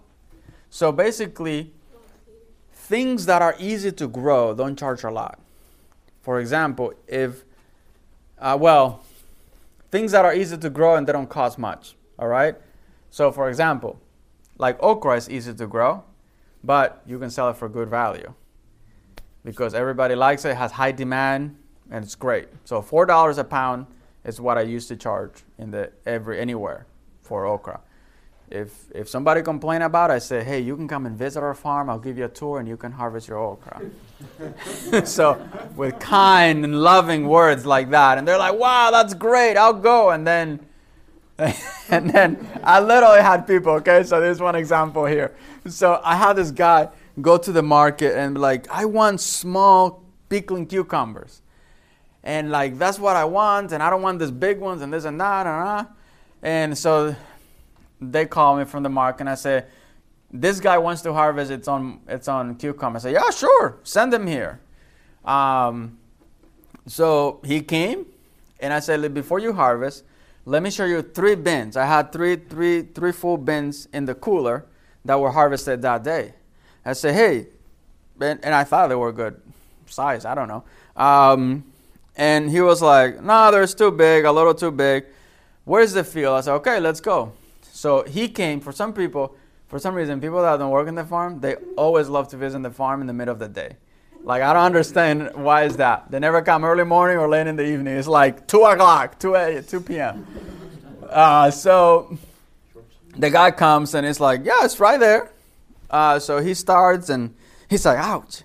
[0.69, 1.71] So basically,
[2.73, 5.39] things that are easy to grow don't charge a lot.
[6.23, 7.43] For example, if,
[8.39, 9.03] uh, well,
[9.91, 12.55] things that are easy to grow and they don't cost much, all right?
[13.11, 13.99] So for example,
[14.57, 16.03] like okra is easy to grow,
[16.63, 18.33] but you can sell it for good value
[19.43, 21.57] because everybody likes it, has high demand,
[21.91, 22.47] and it's great.
[22.63, 23.85] So four dollars a pound
[24.23, 26.85] is what I used to charge in the every anywhere
[27.21, 27.81] for okra.
[28.53, 31.55] If if somebody complain about it, I say, hey, you can come and visit our
[31.55, 31.89] farm.
[31.89, 33.81] I'll give you a tour, and you can harvest your okra.
[35.05, 35.43] so
[35.75, 39.57] with kind and loving words like that, and they're like, wow, that's great.
[39.57, 40.59] I'll go, and then
[41.89, 44.03] and then I literally had people, okay?
[44.03, 45.35] So there's one example here.
[45.67, 46.89] So I had this guy
[47.21, 51.41] go to the market and like, I want small pickling cucumbers.
[52.23, 55.05] And like, that's what I want, and I don't want these big ones and this
[55.05, 55.91] and that, and that.
[56.43, 57.15] And so
[58.11, 59.65] they call me from the market and I say,
[60.31, 62.97] this guy wants to harvest its own, its own cucumber.
[62.97, 64.59] I say, yeah, sure, send him here.
[65.23, 65.97] Um,
[66.87, 68.07] so he came
[68.59, 70.03] and I said, before you harvest,
[70.45, 71.77] let me show you three bins.
[71.77, 74.65] I had three, three, three full bins in the cooler
[75.05, 76.33] that were harvested that day.
[76.85, 77.47] I said, hey,
[78.19, 79.39] and, and I thought they were good
[79.85, 80.25] size.
[80.25, 80.63] I don't know.
[80.95, 81.63] Um,
[82.15, 85.05] and he was like, no, nah, they're too big, a little too big.
[85.65, 86.35] Where's the field?
[86.35, 87.31] I said, okay, let's go.
[87.83, 88.61] So he came.
[88.61, 89.35] For some people,
[89.67, 92.63] for some reason, people that don't work in the farm, they always love to visit
[92.63, 93.75] the farm in the middle of the day.
[94.23, 96.09] Like I don't understand why is that.
[96.09, 97.97] They never come early morning or late in the evening.
[97.97, 100.25] It's like two o'clock, two a, two p.m.
[101.09, 102.17] Uh, so
[103.17, 105.33] the guy comes and it's like, yeah, it's right there.
[105.89, 107.35] Uh, so he starts and
[107.69, 108.43] he's like, ouch,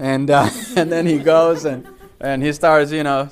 [0.00, 1.86] and uh, and then he goes and
[2.18, 3.28] and he starts, you know,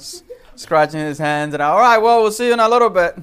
[0.54, 3.18] scratching his hands and all right, well, we'll see you in a little bit.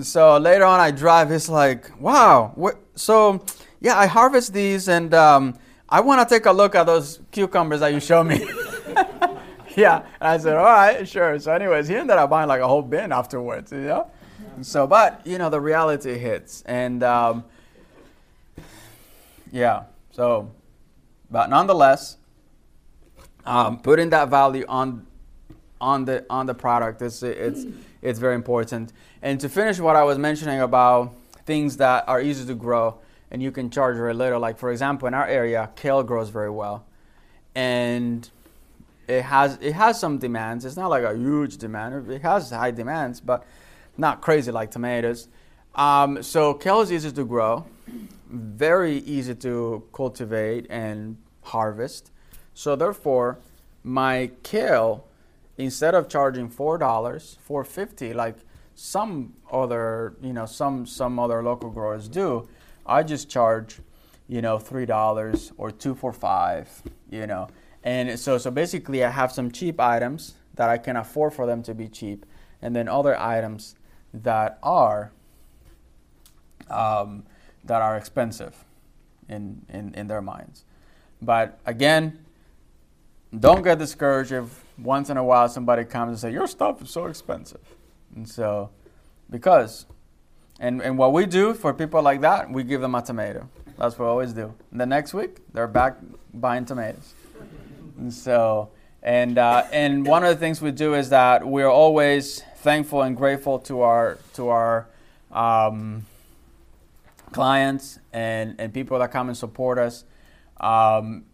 [0.00, 1.30] So later on, I drive.
[1.30, 2.76] It's like, wow, what?
[2.94, 3.44] So
[3.80, 5.12] yeah, I harvest these and.
[5.14, 5.58] Um,
[5.92, 8.38] I want to take a look at those cucumbers that you showed me.
[9.76, 9.98] yeah.
[9.98, 11.38] And I said, all right, sure.
[11.38, 14.10] So, anyways, he ended up buying like a whole bin afterwards, you know?
[14.62, 16.62] So, but, you know, the reality hits.
[16.62, 17.44] And, um,
[19.52, 19.82] yeah.
[20.12, 20.50] So,
[21.30, 22.16] but nonetheless,
[23.44, 25.06] um, putting that value on
[25.78, 27.66] on the on the product is it's
[28.02, 28.92] it's very important.
[29.22, 31.14] And to finish what I was mentioning about
[31.46, 32.98] things that are easy to grow,
[33.30, 34.40] and you can charge very little.
[34.40, 36.84] Like for example, in our area, kale grows very well,
[37.54, 38.28] and
[39.08, 40.64] it has it has some demands.
[40.64, 42.10] It's not like a huge demand.
[42.10, 43.46] It has high demands, but
[43.96, 45.28] not crazy like tomatoes.
[45.74, 47.66] Um, so kale is easy to grow,
[48.28, 52.10] very easy to cultivate and harvest.
[52.54, 53.38] So therefore,
[53.82, 55.06] my kale,
[55.58, 58.36] instead of charging four dollars, four fifty, like
[58.74, 62.48] some other, you know, some some other local growers do,
[62.86, 63.80] I just charge,
[64.28, 66.68] you know, three dollars or two for five,
[67.10, 67.48] you know.
[67.84, 71.62] And so so basically I have some cheap items that I can afford for them
[71.64, 72.26] to be cheap,
[72.60, 73.76] and then other items
[74.14, 75.12] that are
[76.70, 77.24] um,
[77.64, 78.64] that are expensive
[79.28, 80.64] in, in, in their minds.
[81.20, 82.21] But again,
[83.38, 86.90] don't get discouraged if once in a while somebody comes and say your stuff is
[86.90, 87.60] so expensive.
[88.14, 88.70] And so
[89.30, 89.86] because
[90.60, 93.48] and, and what we do for people like that, we give them a tomato.
[93.78, 94.54] That's what we always do.
[94.70, 95.96] And the next week, they're back
[96.32, 97.14] buying tomatoes.
[97.98, 98.70] And so,
[99.02, 103.16] and uh, and one of the things we do is that we're always thankful and
[103.16, 104.86] grateful to our to our
[105.32, 106.06] um,
[107.32, 110.04] clients and and people that come and support us.
[110.60, 111.24] Um,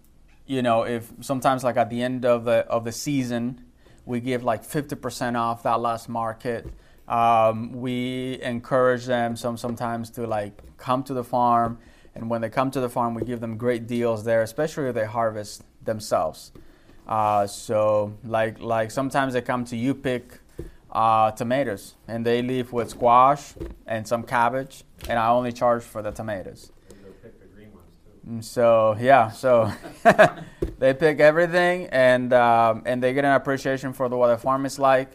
[0.49, 3.65] you know, if sometimes like at the end of the of the season,
[4.07, 6.67] we give like 50% off that last market.
[7.07, 11.79] Um, we encourage them some sometimes to like come to the farm,
[12.15, 14.95] and when they come to the farm, we give them great deals there, especially if
[14.95, 16.51] they harvest themselves.
[17.07, 20.41] Uh, so like like sometimes they come to you pick
[20.91, 23.53] uh, tomatoes, and they leave with squash
[23.87, 26.73] and some cabbage, and I only charge for the tomatoes.
[28.41, 29.73] So yeah, so
[30.79, 34.67] they pick everything, and um, and they get an appreciation for the, what the farm
[34.67, 35.13] is like,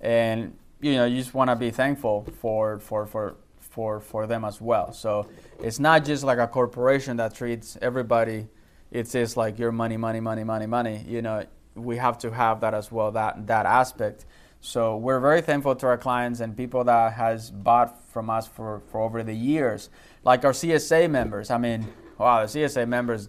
[0.00, 4.44] and you know you just want to be thankful for for for for for them
[4.44, 4.92] as well.
[4.92, 5.28] So
[5.60, 8.48] it's not just like a corporation that treats everybody.
[8.90, 11.04] It's just like your money, money, money, money, money.
[11.06, 13.10] You know, we have to have that as well.
[13.12, 14.24] That that aspect.
[14.60, 18.80] So we're very thankful to our clients and people that has bought from us for,
[18.90, 19.90] for over the years,
[20.22, 21.50] like our CSA members.
[21.50, 21.86] I mean,
[22.18, 23.28] wow, the CSA members.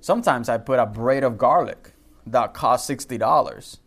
[0.00, 1.92] Sometimes I put a braid of garlic
[2.26, 3.78] that costs sixty dollars,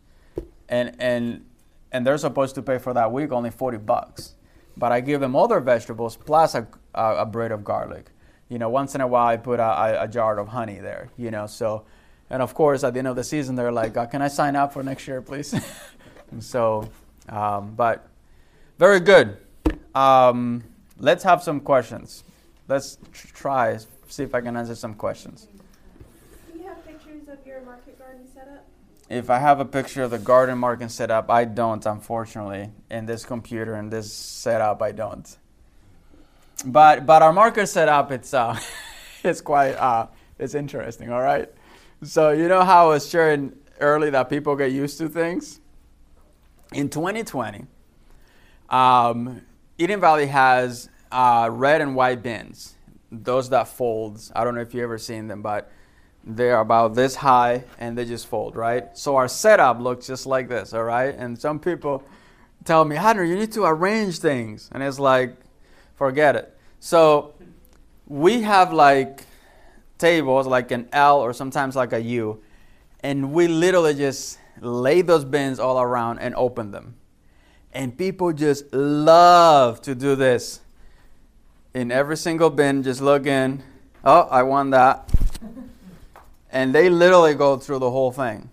[0.69, 1.45] and and
[1.91, 4.35] and they're supposed to pay for that week only forty bucks.
[4.75, 8.07] But I give them other vegetables plus a, a, a braid of garlic.
[8.49, 11.09] You know, once in a while I put a, a, jar of honey there.
[11.17, 11.85] You know, so
[12.29, 14.55] and of course at the end of the season they're like, oh, "Can I sign
[14.55, 15.53] up for next year, please?"
[16.39, 16.89] So,
[17.29, 18.07] um, but
[18.79, 19.37] very good.
[19.93, 20.63] Um,
[20.97, 22.23] let's have some questions.
[22.67, 23.77] Let's tr- try
[24.13, 25.47] see if I can answer some questions.
[26.51, 28.65] Do you have pictures of your market garden setup?
[29.09, 32.71] If I have a picture of the garden market setup, I don't, unfortunately.
[32.89, 35.37] In this computer, in this setup, I don't.
[36.65, 38.57] But but our market setup, it's uh,
[39.23, 40.07] it's quite uh,
[40.39, 41.11] it's interesting.
[41.11, 41.49] All right.
[42.03, 45.59] So you know how I was sharing early that people get used to things
[46.73, 47.65] in 2020,
[48.69, 49.41] um,
[49.77, 52.75] Eden Valley has uh, red and white bins.
[53.21, 54.31] Those that folds.
[54.35, 55.71] I don't know if you've ever seen them, but
[56.25, 58.97] they're about this high and they just fold, right?
[58.97, 61.13] So our setup looks just like this, all right?
[61.15, 62.03] And some people
[62.63, 64.69] tell me, Hunter, you need to arrange things.
[64.71, 65.35] And it's like,
[65.95, 66.57] forget it.
[66.79, 67.35] So
[68.07, 69.25] we have like
[69.97, 72.41] tables like an L or sometimes like a U,
[73.01, 76.95] and we literally just lay those bins all around and open them.
[77.73, 80.61] And people just love to do this.
[81.73, 83.63] In every single bin, just look in.
[84.05, 85.09] Oh, I want that.
[86.51, 88.49] and they literally go through the whole thing.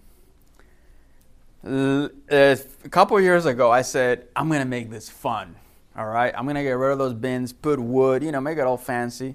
[1.62, 2.58] A
[2.90, 5.56] couple years ago, I said, I'm going to make this fun.
[5.94, 8.56] All right, I'm going to get rid of those bins, put wood, you know, make
[8.56, 9.34] it all fancy.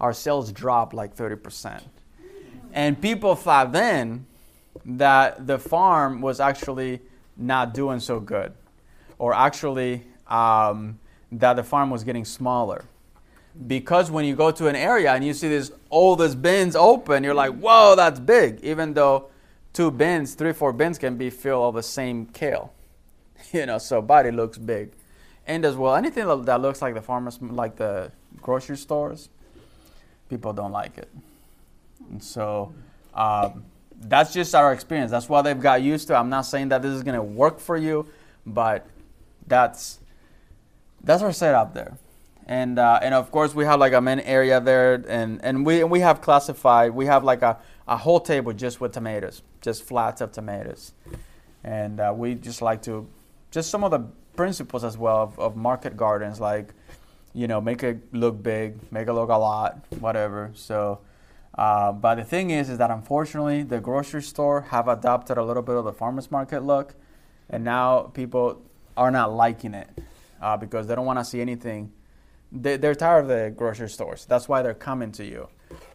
[0.00, 1.82] Our sales dropped like 30%.
[2.72, 4.24] And people thought then
[4.86, 7.00] that the farm was actually
[7.36, 8.54] not doing so good,
[9.18, 10.98] or actually um,
[11.30, 12.84] that the farm was getting smaller.
[13.66, 17.24] Because when you go to an area and you see this all these bins open,
[17.24, 18.60] you're like, whoa, that's big.
[18.62, 19.30] Even though
[19.72, 22.72] two bins, three, four bins can be filled of the same kale.
[23.52, 24.90] You know, so body looks big.
[25.46, 29.30] And as well, anything that looks like the farmers, like the grocery stores,
[30.28, 31.08] people don't like it.
[32.10, 32.74] And so,
[33.14, 33.64] um,
[34.00, 35.10] that's just our experience.
[35.10, 36.16] That's what they've got used to.
[36.16, 38.06] I'm not saying that this is going to work for you,
[38.46, 38.86] but
[39.46, 39.98] that's
[41.02, 41.96] that's our setup there.
[42.48, 45.82] And uh, and of course we have like a main area there, and and we
[45.82, 46.92] and we have classified.
[46.92, 50.94] We have like a, a whole table just with tomatoes, just flats of tomatoes,
[51.62, 53.06] and uh, we just like to
[53.50, 54.00] just some of the
[54.34, 56.72] principles as well of, of market gardens, like
[57.34, 60.50] you know make it look big, make it look a lot, whatever.
[60.54, 61.00] So
[61.58, 65.62] uh, but the thing is, is that unfortunately, the grocery store have adopted a little
[65.62, 66.94] bit of the farmers market look,
[67.50, 68.62] and now people
[68.96, 69.88] are not liking it
[70.40, 71.92] uh, because they don't want to see anything.
[72.50, 74.24] They, they're tired of the grocery stores.
[74.24, 75.48] That's why they're coming to you.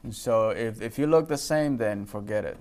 [0.04, 2.58] And so if, if you look the same, then forget it.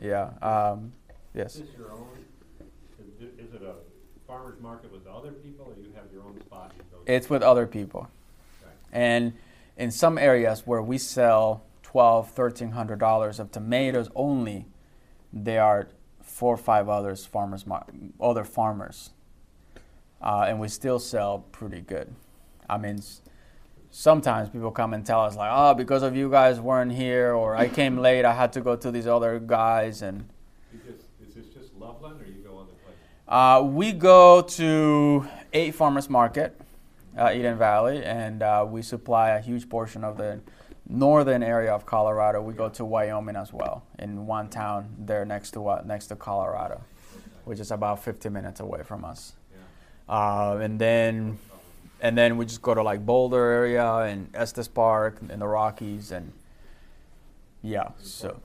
[0.00, 0.30] Yeah.
[0.42, 0.92] Um,
[1.34, 1.56] Yes.
[1.56, 2.06] Is your own,
[3.38, 3.74] is it- a
[4.26, 6.72] farmer's market with other people, or you have your own spot?
[7.06, 8.08] It's with other people.
[8.64, 8.72] Right.
[8.92, 9.32] And
[9.76, 14.66] in some areas where we sell twelve, thirteen hundred dollars of tomatoes only,
[15.32, 15.88] there are
[16.22, 17.86] four or five others farmers, mar-
[18.20, 19.10] other farmers,
[20.20, 22.14] uh, and we still sell pretty good.
[22.68, 23.00] I mean,
[23.90, 27.56] sometimes people come and tell us like, "Oh, because of you guys weren't here, or
[27.56, 30.28] I came late, I had to go to these other guys," and
[30.72, 33.00] You just, is this just Loveland, or you go other places?
[33.26, 36.60] Uh, we go to eight farmers market,
[37.16, 40.40] uh, Eden Valley, and uh, we supply a huge portion of the
[40.88, 42.40] northern area of Colorado.
[42.42, 46.16] We go to Wyoming as well, in one town there next to uh, next to
[46.16, 46.82] Colorado,
[47.44, 49.32] which is about 50 minutes away from us.
[49.50, 50.14] Yeah.
[50.14, 51.38] Uh, and then
[52.00, 56.12] and then we just go to like Boulder area and Estes Park in the Rockies,
[56.12, 56.32] and
[57.62, 58.40] yeah, so.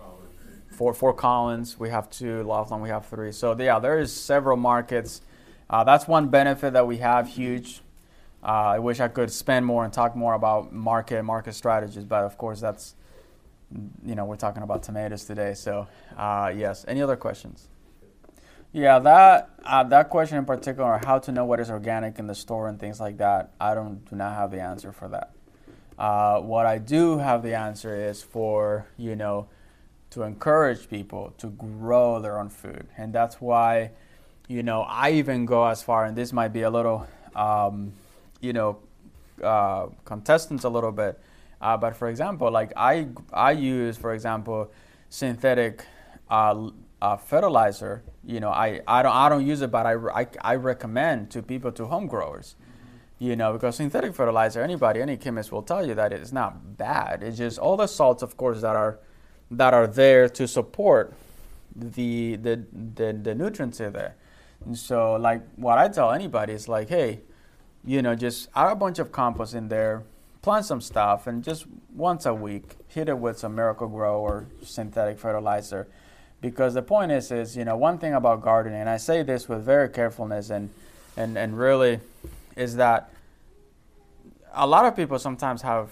[0.74, 2.42] Fort, Fort Collins, we have two.
[2.44, 3.32] Loveland, we have three.
[3.32, 5.22] So yeah, there is several markets.
[5.70, 7.82] Uh, that's one benefit that we have huge.
[8.44, 12.24] Uh, I wish I could spend more and talk more about market market strategies, but
[12.24, 12.96] of course that's
[14.06, 15.54] you know we're talking about tomatoes today.
[15.54, 15.88] So
[16.18, 16.86] uh, yes.
[16.88, 17.70] Any other questions?
[18.74, 22.36] Yeah, that uh, that question in particular, how to know what is organic in the
[22.36, 23.52] store and things like that.
[23.62, 25.32] I don't do not have the answer for that.
[25.98, 29.48] Uh, what I do have the answer is for you know
[30.14, 32.88] to encourage people to grow their own food.
[32.98, 33.92] And that's why,
[34.48, 37.94] you know, I even go as far, and this might be a little, um,
[38.40, 38.78] you know,
[39.44, 41.20] uh, contestants a little bit.
[41.60, 44.72] Uh, but for example, like I, I use, for example,
[45.10, 45.84] synthetic
[46.30, 46.70] uh,
[47.04, 48.02] uh, fertilizer.
[48.24, 51.44] You know, I, I don't I don't use it, but I, I, I recommend to
[51.44, 52.56] people to home growers.
[53.20, 57.22] You know, because synthetic fertilizer, anybody, any chemist will tell you that it's not bad.
[57.22, 59.00] It's just all the salts, of course, that are
[59.52, 61.14] that are there to support
[61.76, 64.16] the the the, the nutrients in there.
[64.66, 67.20] And so, like what I tell anybody is like, hey,
[67.84, 70.04] you know, just add a bunch of compost in there,
[70.42, 75.20] plant some stuff, and just once a week hit it with some Miracle-Gro or synthetic
[75.20, 75.90] fertilizer.
[76.44, 79.48] Because the point is, is you know, one thing about gardening, and I say this
[79.48, 80.70] with very carefulness and
[81.16, 82.02] and and really,
[82.58, 83.10] is that
[84.54, 85.92] a lot of people sometimes have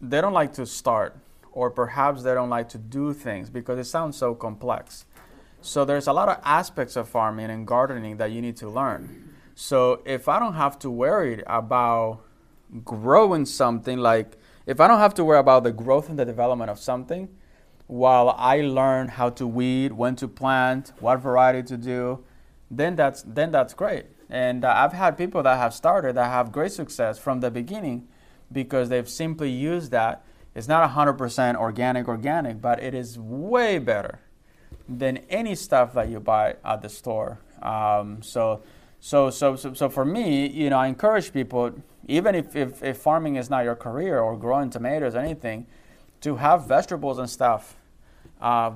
[0.00, 1.16] they don't like to start
[1.50, 5.04] or perhaps they don't like to do things because it sounds so complex.
[5.62, 9.34] So there's a lot of aspects of farming and gardening that you need to learn.
[9.56, 12.20] So if I don't have to worry about
[12.84, 16.70] growing something like if I don't have to worry about the growth and the development
[16.70, 17.28] of something
[17.90, 22.24] while I learn how to weed, when to plant, what variety to do,
[22.70, 24.06] then that's then that's great.
[24.28, 28.06] And uh, I've had people that have started that have great success from the beginning
[28.52, 30.24] because they've simply used that
[30.54, 34.20] it's not 100% organic, organic, but it is way better
[34.88, 37.40] than any stuff that you buy at the store.
[37.60, 38.62] Um, so,
[39.00, 41.72] so, so, so, so for me, you know, I encourage people,
[42.06, 45.66] even if, if, if farming is not your career or growing tomatoes or anything,
[46.20, 47.76] to have vegetables and stuff
[48.40, 48.72] uh,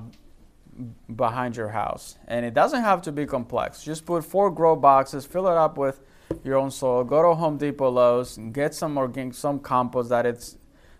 [1.15, 2.17] behind your house.
[2.27, 3.83] And it doesn't have to be complex.
[3.83, 6.01] Just put four grow boxes, fill it up with
[6.43, 7.03] your own soil.
[7.03, 10.57] Go to Home Depot, Lowe's, and get some organic, some compost that it's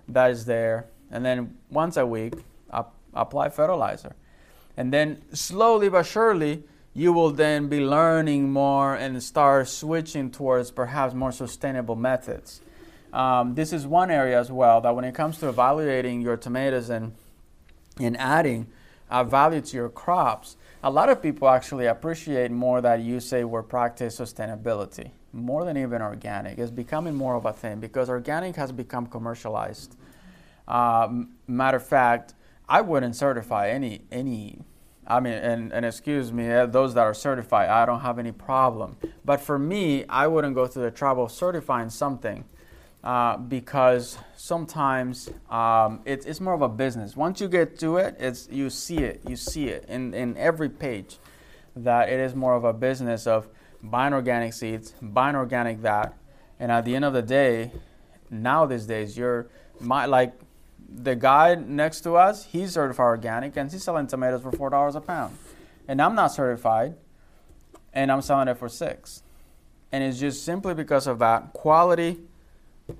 [0.08, 2.34] that is there, and then once a week
[2.70, 4.16] up, apply fertilizer,
[4.78, 6.64] and then slowly but surely
[6.94, 12.62] you will then be learning more and start switching towards perhaps more sustainable methods.
[13.12, 16.90] Um, this is one area as well that when it comes to evaluating your tomatoes
[16.90, 17.14] and
[18.00, 18.68] and adding
[19.10, 23.44] uh, value to your crops, a lot of people actually appreciate more that you say
[23.44, 26.58] we're practice sustainability more than even organic.
[26.58, 29.96] It's becoming more of a thing because organic has become commercialized.
[30.68, 32.34] Um, matter of fact,
[32.68, 34.60] I wouldn't certify any any.
[35.08, 38.32] I mean, and, and excuse me, uh, those that are certified, I don't have any
[38.32, 38.98] problem.
[39.24, 42.44] But for me, I wouldn't go through the trouble of certifying something
[43.06, 47.16] uh, because sometimes um, it, it's more of a business.
[47.16, 50.70] Once you get to it, it's you see it, you see it in, in every
[50.70, 51.20] page
[51.76, 53.48] that it is more of a business of
[53.84, 56.18] buying organic seeds, buying organic that,
[56.60, 57.72] and at the end of the day,
[58.32, 59.48] now these days you're
[59.80, 60.34] my like
[60.90, 64.96] the guy next to us, he's certified organic and he's selling tomatoes for four dollars
[64.96, 65.38] a pound,
[65.88, 66.96] and I'm not certified,
[67.94, 69.22] and I'm selling it for six,
[69.92, 72.18] and it's just simply because of that quality,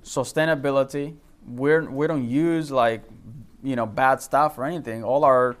[0.02, 1.16] sustainability.
[1.46, 3.02] We're we don't use like
[3.62, 5.04] you know bad stuff or anything.
[5.04, 5.56] All our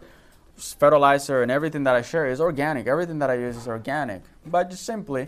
[0.56, 2.86] fertilizer and everything that I share is organic.
[2.86, 5.26] Everything that I use is organic, but just simply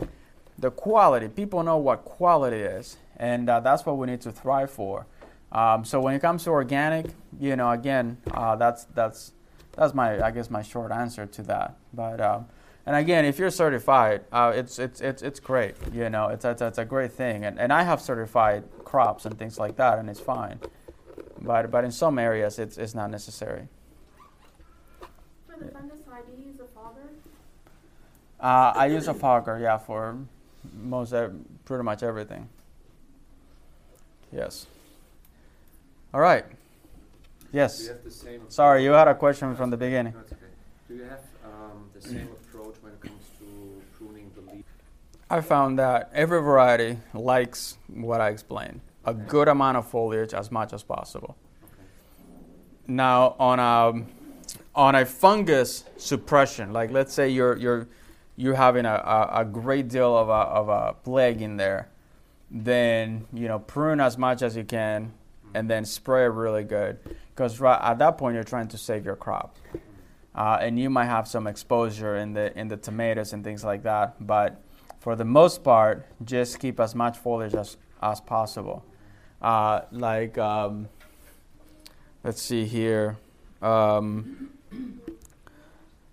[0.58, 1.28] the quality.
[1.28, 5.06] People know what quality is, and uh, that's what we need to thrive for.
[5.52, 7.06] Um, so when it comes to organic,
[7.38, 9.32] you know, again, uh, that's that's
[9.72, 11.76] that's my I guess my short answer to that.
[11.92, 12.46] But um,
[12.88, 15.74] and again, if you're certified, uh, it's it's it's it's great.
[15.92, 17.44] You know, it's it's, it's a great thing.
[17.44, 20.58] And and I have certified crops and things like that, and it's fine.
[21.42, 23.68] But but in some areas, it's it's not necessary.
[25.46, 27.10] For the fungicide, do you use a fogger?
[28.40, 30.16] Uh, I use a fogger, yeah, for
[30.80, 31.34] most ev-
[31.66, 32.48] pretty much everything.
[34.32, 34.66] Yes.
[36.14, 36.48] All right.
[36.48, 36.56] Do
[37.52, 37.82] Yes.
[37.82, 38.40] you have the same?
[38.48, 40.14] Sorry, you had a question from the beginning.
[40.14, 40.36] No, okay.
[40.88, 41.20] Do you have
[41.70, 44.64] um, the same approach when it comes to pruning the leaf?
[45.30, 50.50] I found that every variety likes what I explained a good amount of foliage as
[50.50, 51.36] much as possible.
[51.64, 51.82] Okay.
[52.86, 54.04] Now, on a
[54.74, 57.88] on a fungus suppression, like let's say you're you're
[58.36, 61.88] you're having a, a, a great deal of a, of a plague in there,
[62.50, 65.12] then you know prune as much as you can,
[65.54, 66.98] and then spray really good,
[67.34, 69.56] because right at that point you're trying to save your crop,
[70.38, 73.82] uh, and you might have some exposure in the in the tomatoes and things like
[73.82, 74.62] that, but
[75.00, 78.84] for the most part, just keep as much foliage as as possible.
[79.42, 80.88] Uh, like um,
[82.22, 83.16] let's see here.
[83.60, 84.50] Um,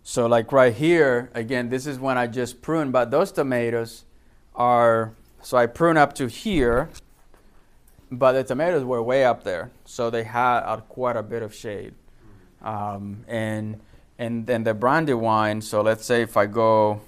[0.02, 4.06] so like right here, again, this is when I just prune, but those tomatoes
[4.56, 5.14] are,
[5.44, 6.90] so I prune up to here,
[8.12, 9.70] but the tomatoes were way up there.
[9.86, 11.94] So they had uh, quite a bit of shade.
[12.64, 13.80] Um, and,
[14.18, 17.02] and then the Brandywine, so let's say if I go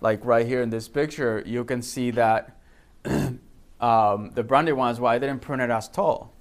[0.00, 2.56] like right here in this picture, you can see that
[3.04, 3.38] um,
[4.34, 6.32] the Brandywines, why I didn't prune it as tall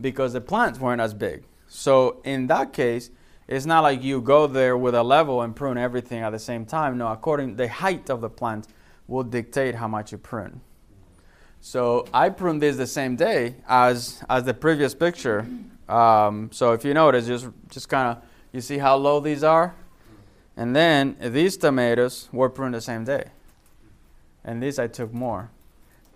[0.00, 1.44] because the plants weren't as big.
[1.68, 3.10] So in that case,
[3.46, 6.64] it's not like you go there with a level and prune everything at the same
[6.64, 6.98] time.
[6.98, 8.66] No, according the height of the plant
[9.06, 10.60] will dictate how much you prune.
[11.60, 15.46] So I pruned this the same day as as the previous picture.
[15.88, 18.24] Um, so if you notice, just just kind of
[18.54, 19.74] you see how low these are,
[20.56, 23.30] and then these tomatoes were pruned the same day,
[24.44, 25.50] and these I took more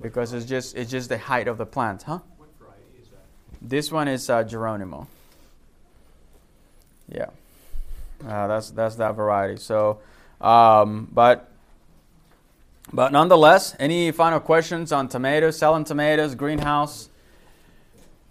[0.01, 2.21] because it's just it's just the height of the plant, huh?
[2.37, 3.19] What variety is that?
[3.61, 5.09] This one is uh, Geronimo.
[7.09, 7.31] Yeah,
[8.25, 9.57] uh, that's that's that variety.
[9.57, 9.99] So,
[10.41, 11.51] um, but
[12.93, 17.09] but nonetheless, any final questions on tomatoes, selling tomatoes, greenhouse,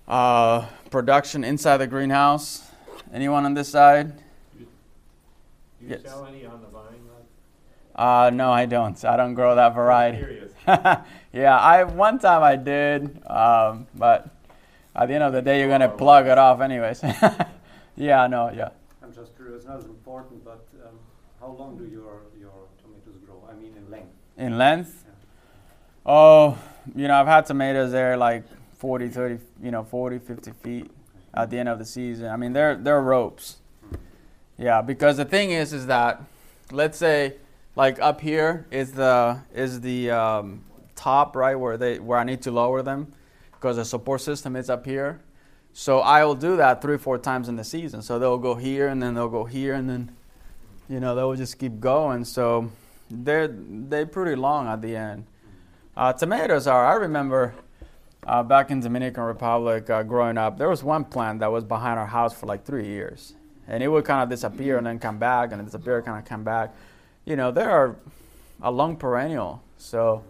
[0.07, 2.66] uh, production inside the greenhouse?
[3.13, 4.17] Anyone on this side?
[4.17, 4.65] Do
[5.81, 6.01] you Yes.
[6.03, 6.83] sell any on the vine?
[7.95, 9.03] Uh, no, I don't.
[9.05, 10.19] I don't grow that variety.
[10.19, 10.51] Curious.
[11.33, 14.29] yeah, I one time I did, um, but
[14.95, 17.01] at the end of the day, you're gonna plug it off anyways.
[17.95, 18.69] yeah, no, yeah.
[19.01, 20.99] I'm just curious, not as important, but um,
[21.39, 22.51] how long do your, your
[22.83, 23.41] tomatoes grow?
[23.49, 24.13] I mean, in length.
[24.37, 25.03] In length,
[26.05, 26.55] oh,
[26.95, 28.43] you know, I've had tomatoes there like
[28.77, 30.91] 40, 30, you know, 40, 50 feet
[31.37, 32.27] at the end of the season.
[32.27, 33.57] I mean, they're they're ropes.
[34.57, 36.21] Yeah, because the thing is, is that
[36.71, 37.35] let's say
[37.75, 40.63] like up here is the is the um,
[40.95, 43.13] top right where they where I need to lower them
[43.53, 45.21] because the support system is up here.
[45.73, 48.01] So I will do that three four times in the season.
[48.01, 50.11] So they'll go here and then they'll go here and then
[50.89, 52.25] you know they'll just keep going.
[52.25, 52.71] So
[53.11, 55.27] they're they're pretty long at the end.
[55.95, 56.85] Uh, tomatoes are.
[56.85, 57.53] I remember
[58.27, 61.99] uh, back in Dominican Republic uh, growing up, there was one plant that was behind
[61.99, 63.33] our house for like three years,
[63.67, 66.43] and it would kind of disappear and then come back and disappear, kind of come
[66.43, 66.73] back.
[67.25, 67.95] You know, they are
[68.61, 69.63] a long perennial.
[69.77, 70.23] So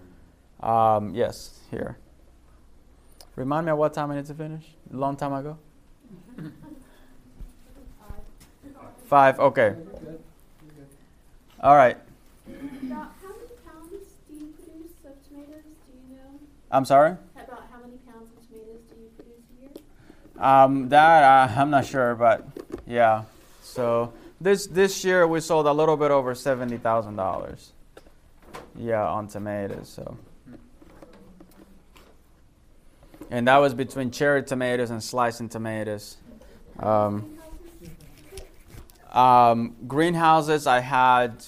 [0.61, 1.97] um, yes, here.
[3.35, 4.63] Remind me of what time I need to finish.
[4.91, 5.57] A long time ago.
[9.05, 9.39] Five.
[9.39, 9.75] Okay.
[11.61, 11.97] All right.
[12.47, 15.63] About how many pounds do you produce of tomatoes?
[15.63, 16.39] Do you know?
[16.71, 17.15] I'm sorry.
[17.35, 19.71] About how many pounds of tomatoes do you produce a year?
[20.38, 22.45] Um, that uh, I'm not sure, but
[22.85, 23.23] yeah.
[23.61, 27.71] So this this year we sold a little bit over seventy thousand dollars.
[28.75, 29.89] Yeah, on tomatoes.
[29.89, 30.17] So,
[33.31, 36.17] and that was between cherry tomatoes and slicing tomatoes.
[36.79, 37.38] Um,
[39.11, 41.43] um, greenhouses, I had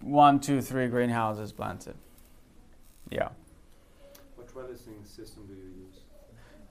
[0.00, 1.94] one, two, three greenhouses planted.
[3.10, 3.28] Yeah.
[4.36, 6.00] What trellising system do you use?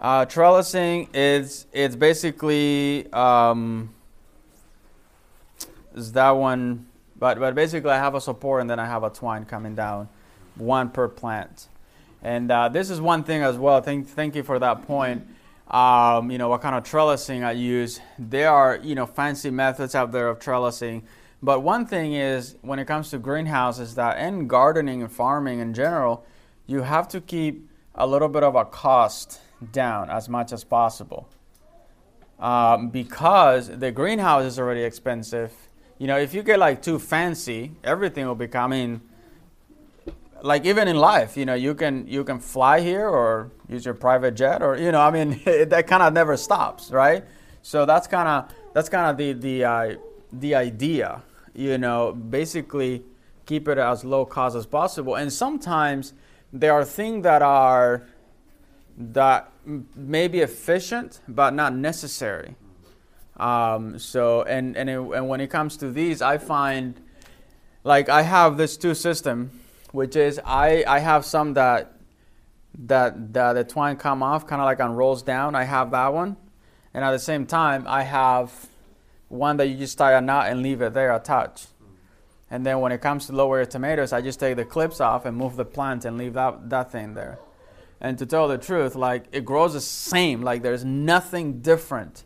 [0.03, 3.89] Uh, trellising is it's basically um,
[5.95, 6.85] is that one,
[7.17, 10.09] but but basically I have a support and then I have a twine coming down,
[10.55, 11.69] one per plant,
[12.21, 13.79] and uh, this is one thing as well.
[13.79, 15.25] Thank thank you for that point.
[15.69, 18.01] Um, you know what kind of trellising I use.
[18.19, 21.03] There are you know fancy methods out there of trellising,
[21.41, 25.73] but one thing is when it comes to greenhouses that and gardening and farming in
[25.73, 26.25] general,
[26.67, 29.39] you have to keep a little bit of a cost
[29.71, 31.27] down as much as possible.
[32.39, 35.51] um, because the greenhouse is already expensive.
[35.97, 38.73] You know, if you get like too fancy, everything will become.
[38.73, 39.01] I mean,
[40.41, 43.93] like even in life, you know, you can you can fly here or use your
[43.93, 47.23] private jet or you know, I mean, that kind of never stops, right?
[47.61, 49.95] So that's kind of that's kind of the the uh,
[50.31, 51.21] the idea,
[51.53, 53.03] you know, basically
[53.45, 55.15] keep it as low cost as possible.
[55.15, 56.13] And sometimes
[56.51, 58.03] there are things that are
[58.97, 59.51] that
[59.95, 62.55] may be efficient but not necessary.
[63.37, 67.01] Um, so and and it, and when it comes to these, I find
[67.83, 69.59] like I have this two system,
[69.91, 71.93] which is I I have some that
[72.77, 75.55] that that the twine come off kind of like unrolls down.
[75.55, 76.37] I have that one,
[76.93, 78.67] and at the same time I have
[79.29, 81.67] one that you just tie a knot and leave it there attached.
[82.51, 85.35] And then when it comes to lower tomatoes, I just take the clips off and
[85.35, 87.39] move the plant and leave that, that thing there.
[88.03, 92.25] And to tell the truth, like it grows the same, like there's nothing different.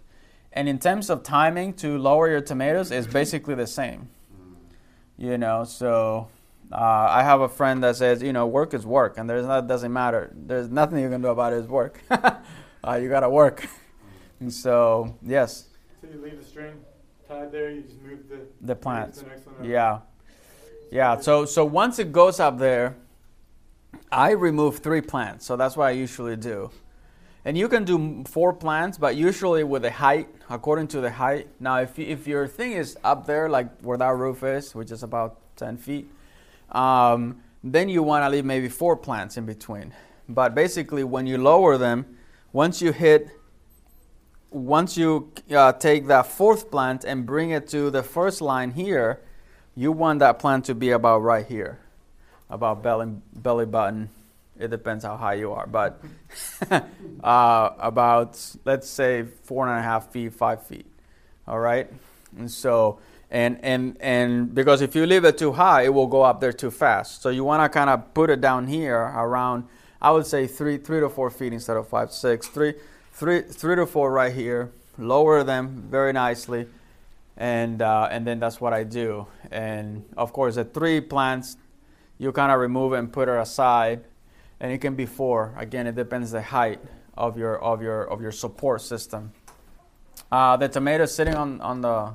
[0.51, 4.09] And in terms of timing to lower your tomatoes, it's basically the same.
[5.19, 6.29] You know, so
[6.71, 9.67] uh, I have a friend that says, you know, work is work, and there's not
[9.67, 10.33] doesn't matter.
[10.35, 11.57] There's nothing you can do about it.
[11.57, 12.01] Is work.
[12.09, 13.67] uh, you gotta work.
[14.39, 15.67] and so yes.
[16.01, 16.73] So you leave the string
[17.27, 17.69] tied there.
[17.69, 19.13] You just move the the plant.
[19.13, 19.67] The.
[19.67, 19.99] Yeah,
[20.91, 21.19] yeah.
[21.19, 22.95] So so once it goes up there,
[24.11, 25.45] I remove three plants.
[25.45, 26.71] So that's what I usually do.
[27.45, 31.47] And you can do four plants, but usually with the height, according to the height.
[31.59, 35.03] Now, if, if your thing is up there, like where that roof is, which is
[35.03, 36.11] about 10 feet,
[36.71, 39.93] um, then you want to leave maybe four plants in between.
[40.27, 42.17] But basically, when you lower them,
[42.51, 43.29] once you hit,
[44.49, 49.21] once you uh, take that fourth plant and bring it to the first line here,
[49.75, 51.79] you want that plant to be about right here,
[52.49, 54.09] about belly, belly button.
[54.59, 56.01] It depends how high you are, but
[57.23, 60.87] uh, about let's say four and a half feet, five feet.
[61.47, 61.87] All right,
[62.37, 66.21] and so and and and because if you leave it too high, it will go
[66.21, 67.21] up there too fast.
[67.21, 69.65] So you want to kind of put it down here around,
[70.01, 72.73] I would say three three to four feet instead of five six three
[73.11, 74.71] three three to four right here.
[74.97, 76.67] Lower them very nicely,
[77.35, 79.27] and uh, and then that's what I do.
[79.51, 81.57] And of course, the three plants,
[82.17, 84.03] you kind of remove it and put it aside,
[84.59, 85.53] and it can be four.
[85.57, 86.79] Again, it depends the height
[87.15, 89.31] of your of your of your support system.
[90.31, 92.13] Uh, the tomato sitting on on the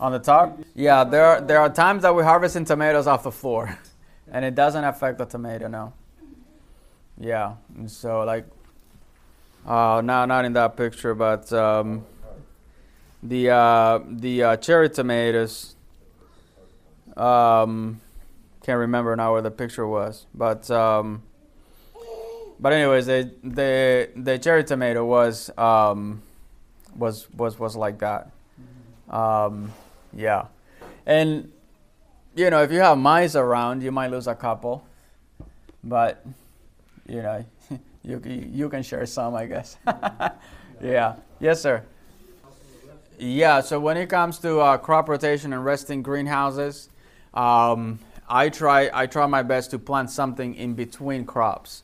[0.00, 0.58] on the top?
[0.74, 3.78] Yeah, there are, there are times that we're harvesting tomatoes off the floor,
[4.30, 5.92] and it doesn't affect the tomato, no.
[7.18, 8.44] Yeah, and so like,
[9.66, 12.04] uh, no, not in that picture, but um,
[13.22, 15.76] the uh, the uh, cherry tomatoes.
[17.16, 18.00] Um,
[18.64, 21.22] can't remember now where the picture was, but um,
[22.58, 26.22] but anyways, the the the cherry tomato was um,
[26.96, 28.30] was was was like that.
[29.10, 29.70] Um,
[30.14, 30.46] yeah,
[31.04, 31.52] and
[32.34, 34.82] you know if you have mice around, you might lose a couple,
[35.82, 36.24] but
[37.06, 37.44] you know
[38.02, 39.76] you you can share some, I guess.
[40.82, 41.16] yeah.
[41.38, 41.84] Yes, sir.
[43.18, 43.60] Yeah.
[43.60, 46.88] So when it comes to uh, crop rotation and resting greenhouses,
[47.34, 47.98] um,
[48.28, 51.82] I try I try my best to plant something in between crops.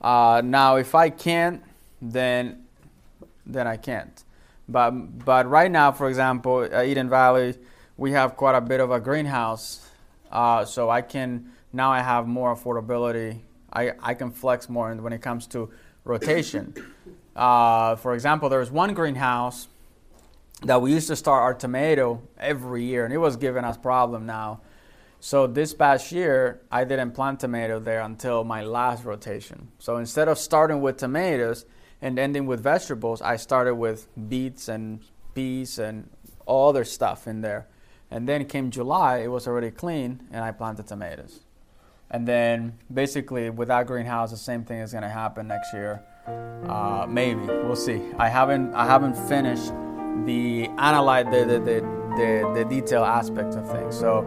[0.00, 1.62] Uh, now, if I can't,
[2.00, 2.64] then
[3.46, 4.22] then I can't.
[4.68, 4.90] But
[5.24, 7.54] but right now, for example, at Eden Valley,
[7.96, 9.86] we have quite a bit of a greenhouse,
[10.30, 13.40] uh, so I can now I have more affordability.
[13.72, 15.70] I, I can flex more when it comes to
[16.04, 16.74] rotation.
[17.36, 19.68] Uh, for example, there's one greenhouse
[20.64, 24.26] that we used to start our tomato every year, and it was giving us problem
[24.26, 24.60] now.
[25.22, 29.68] So this past year, I didn't plant tomato there until my last rotation.
[29.78, 31.66] So instead of starting with tomatoes
[32.00, 35.00] and ending with vegetables, I started with beets and
[35.34, 36.08] peas and
[36.46, 37.68] all other stuff in there.
[38.10, 41.40] And then came July, it was already clean, and I planted tomatoes.
[42.10, 46.02] And then basically with that greenhouse, the same thing is going to happen next year.
[46.66, 48.00] Uh, maybe we'll see.
[48.18, 49.72] I haven't I haven't finished
[50.24, 51.80] the analyze the the, the,
[52.16, 53.98] the, the detail aspect of things.
[53.98, 54.26] So,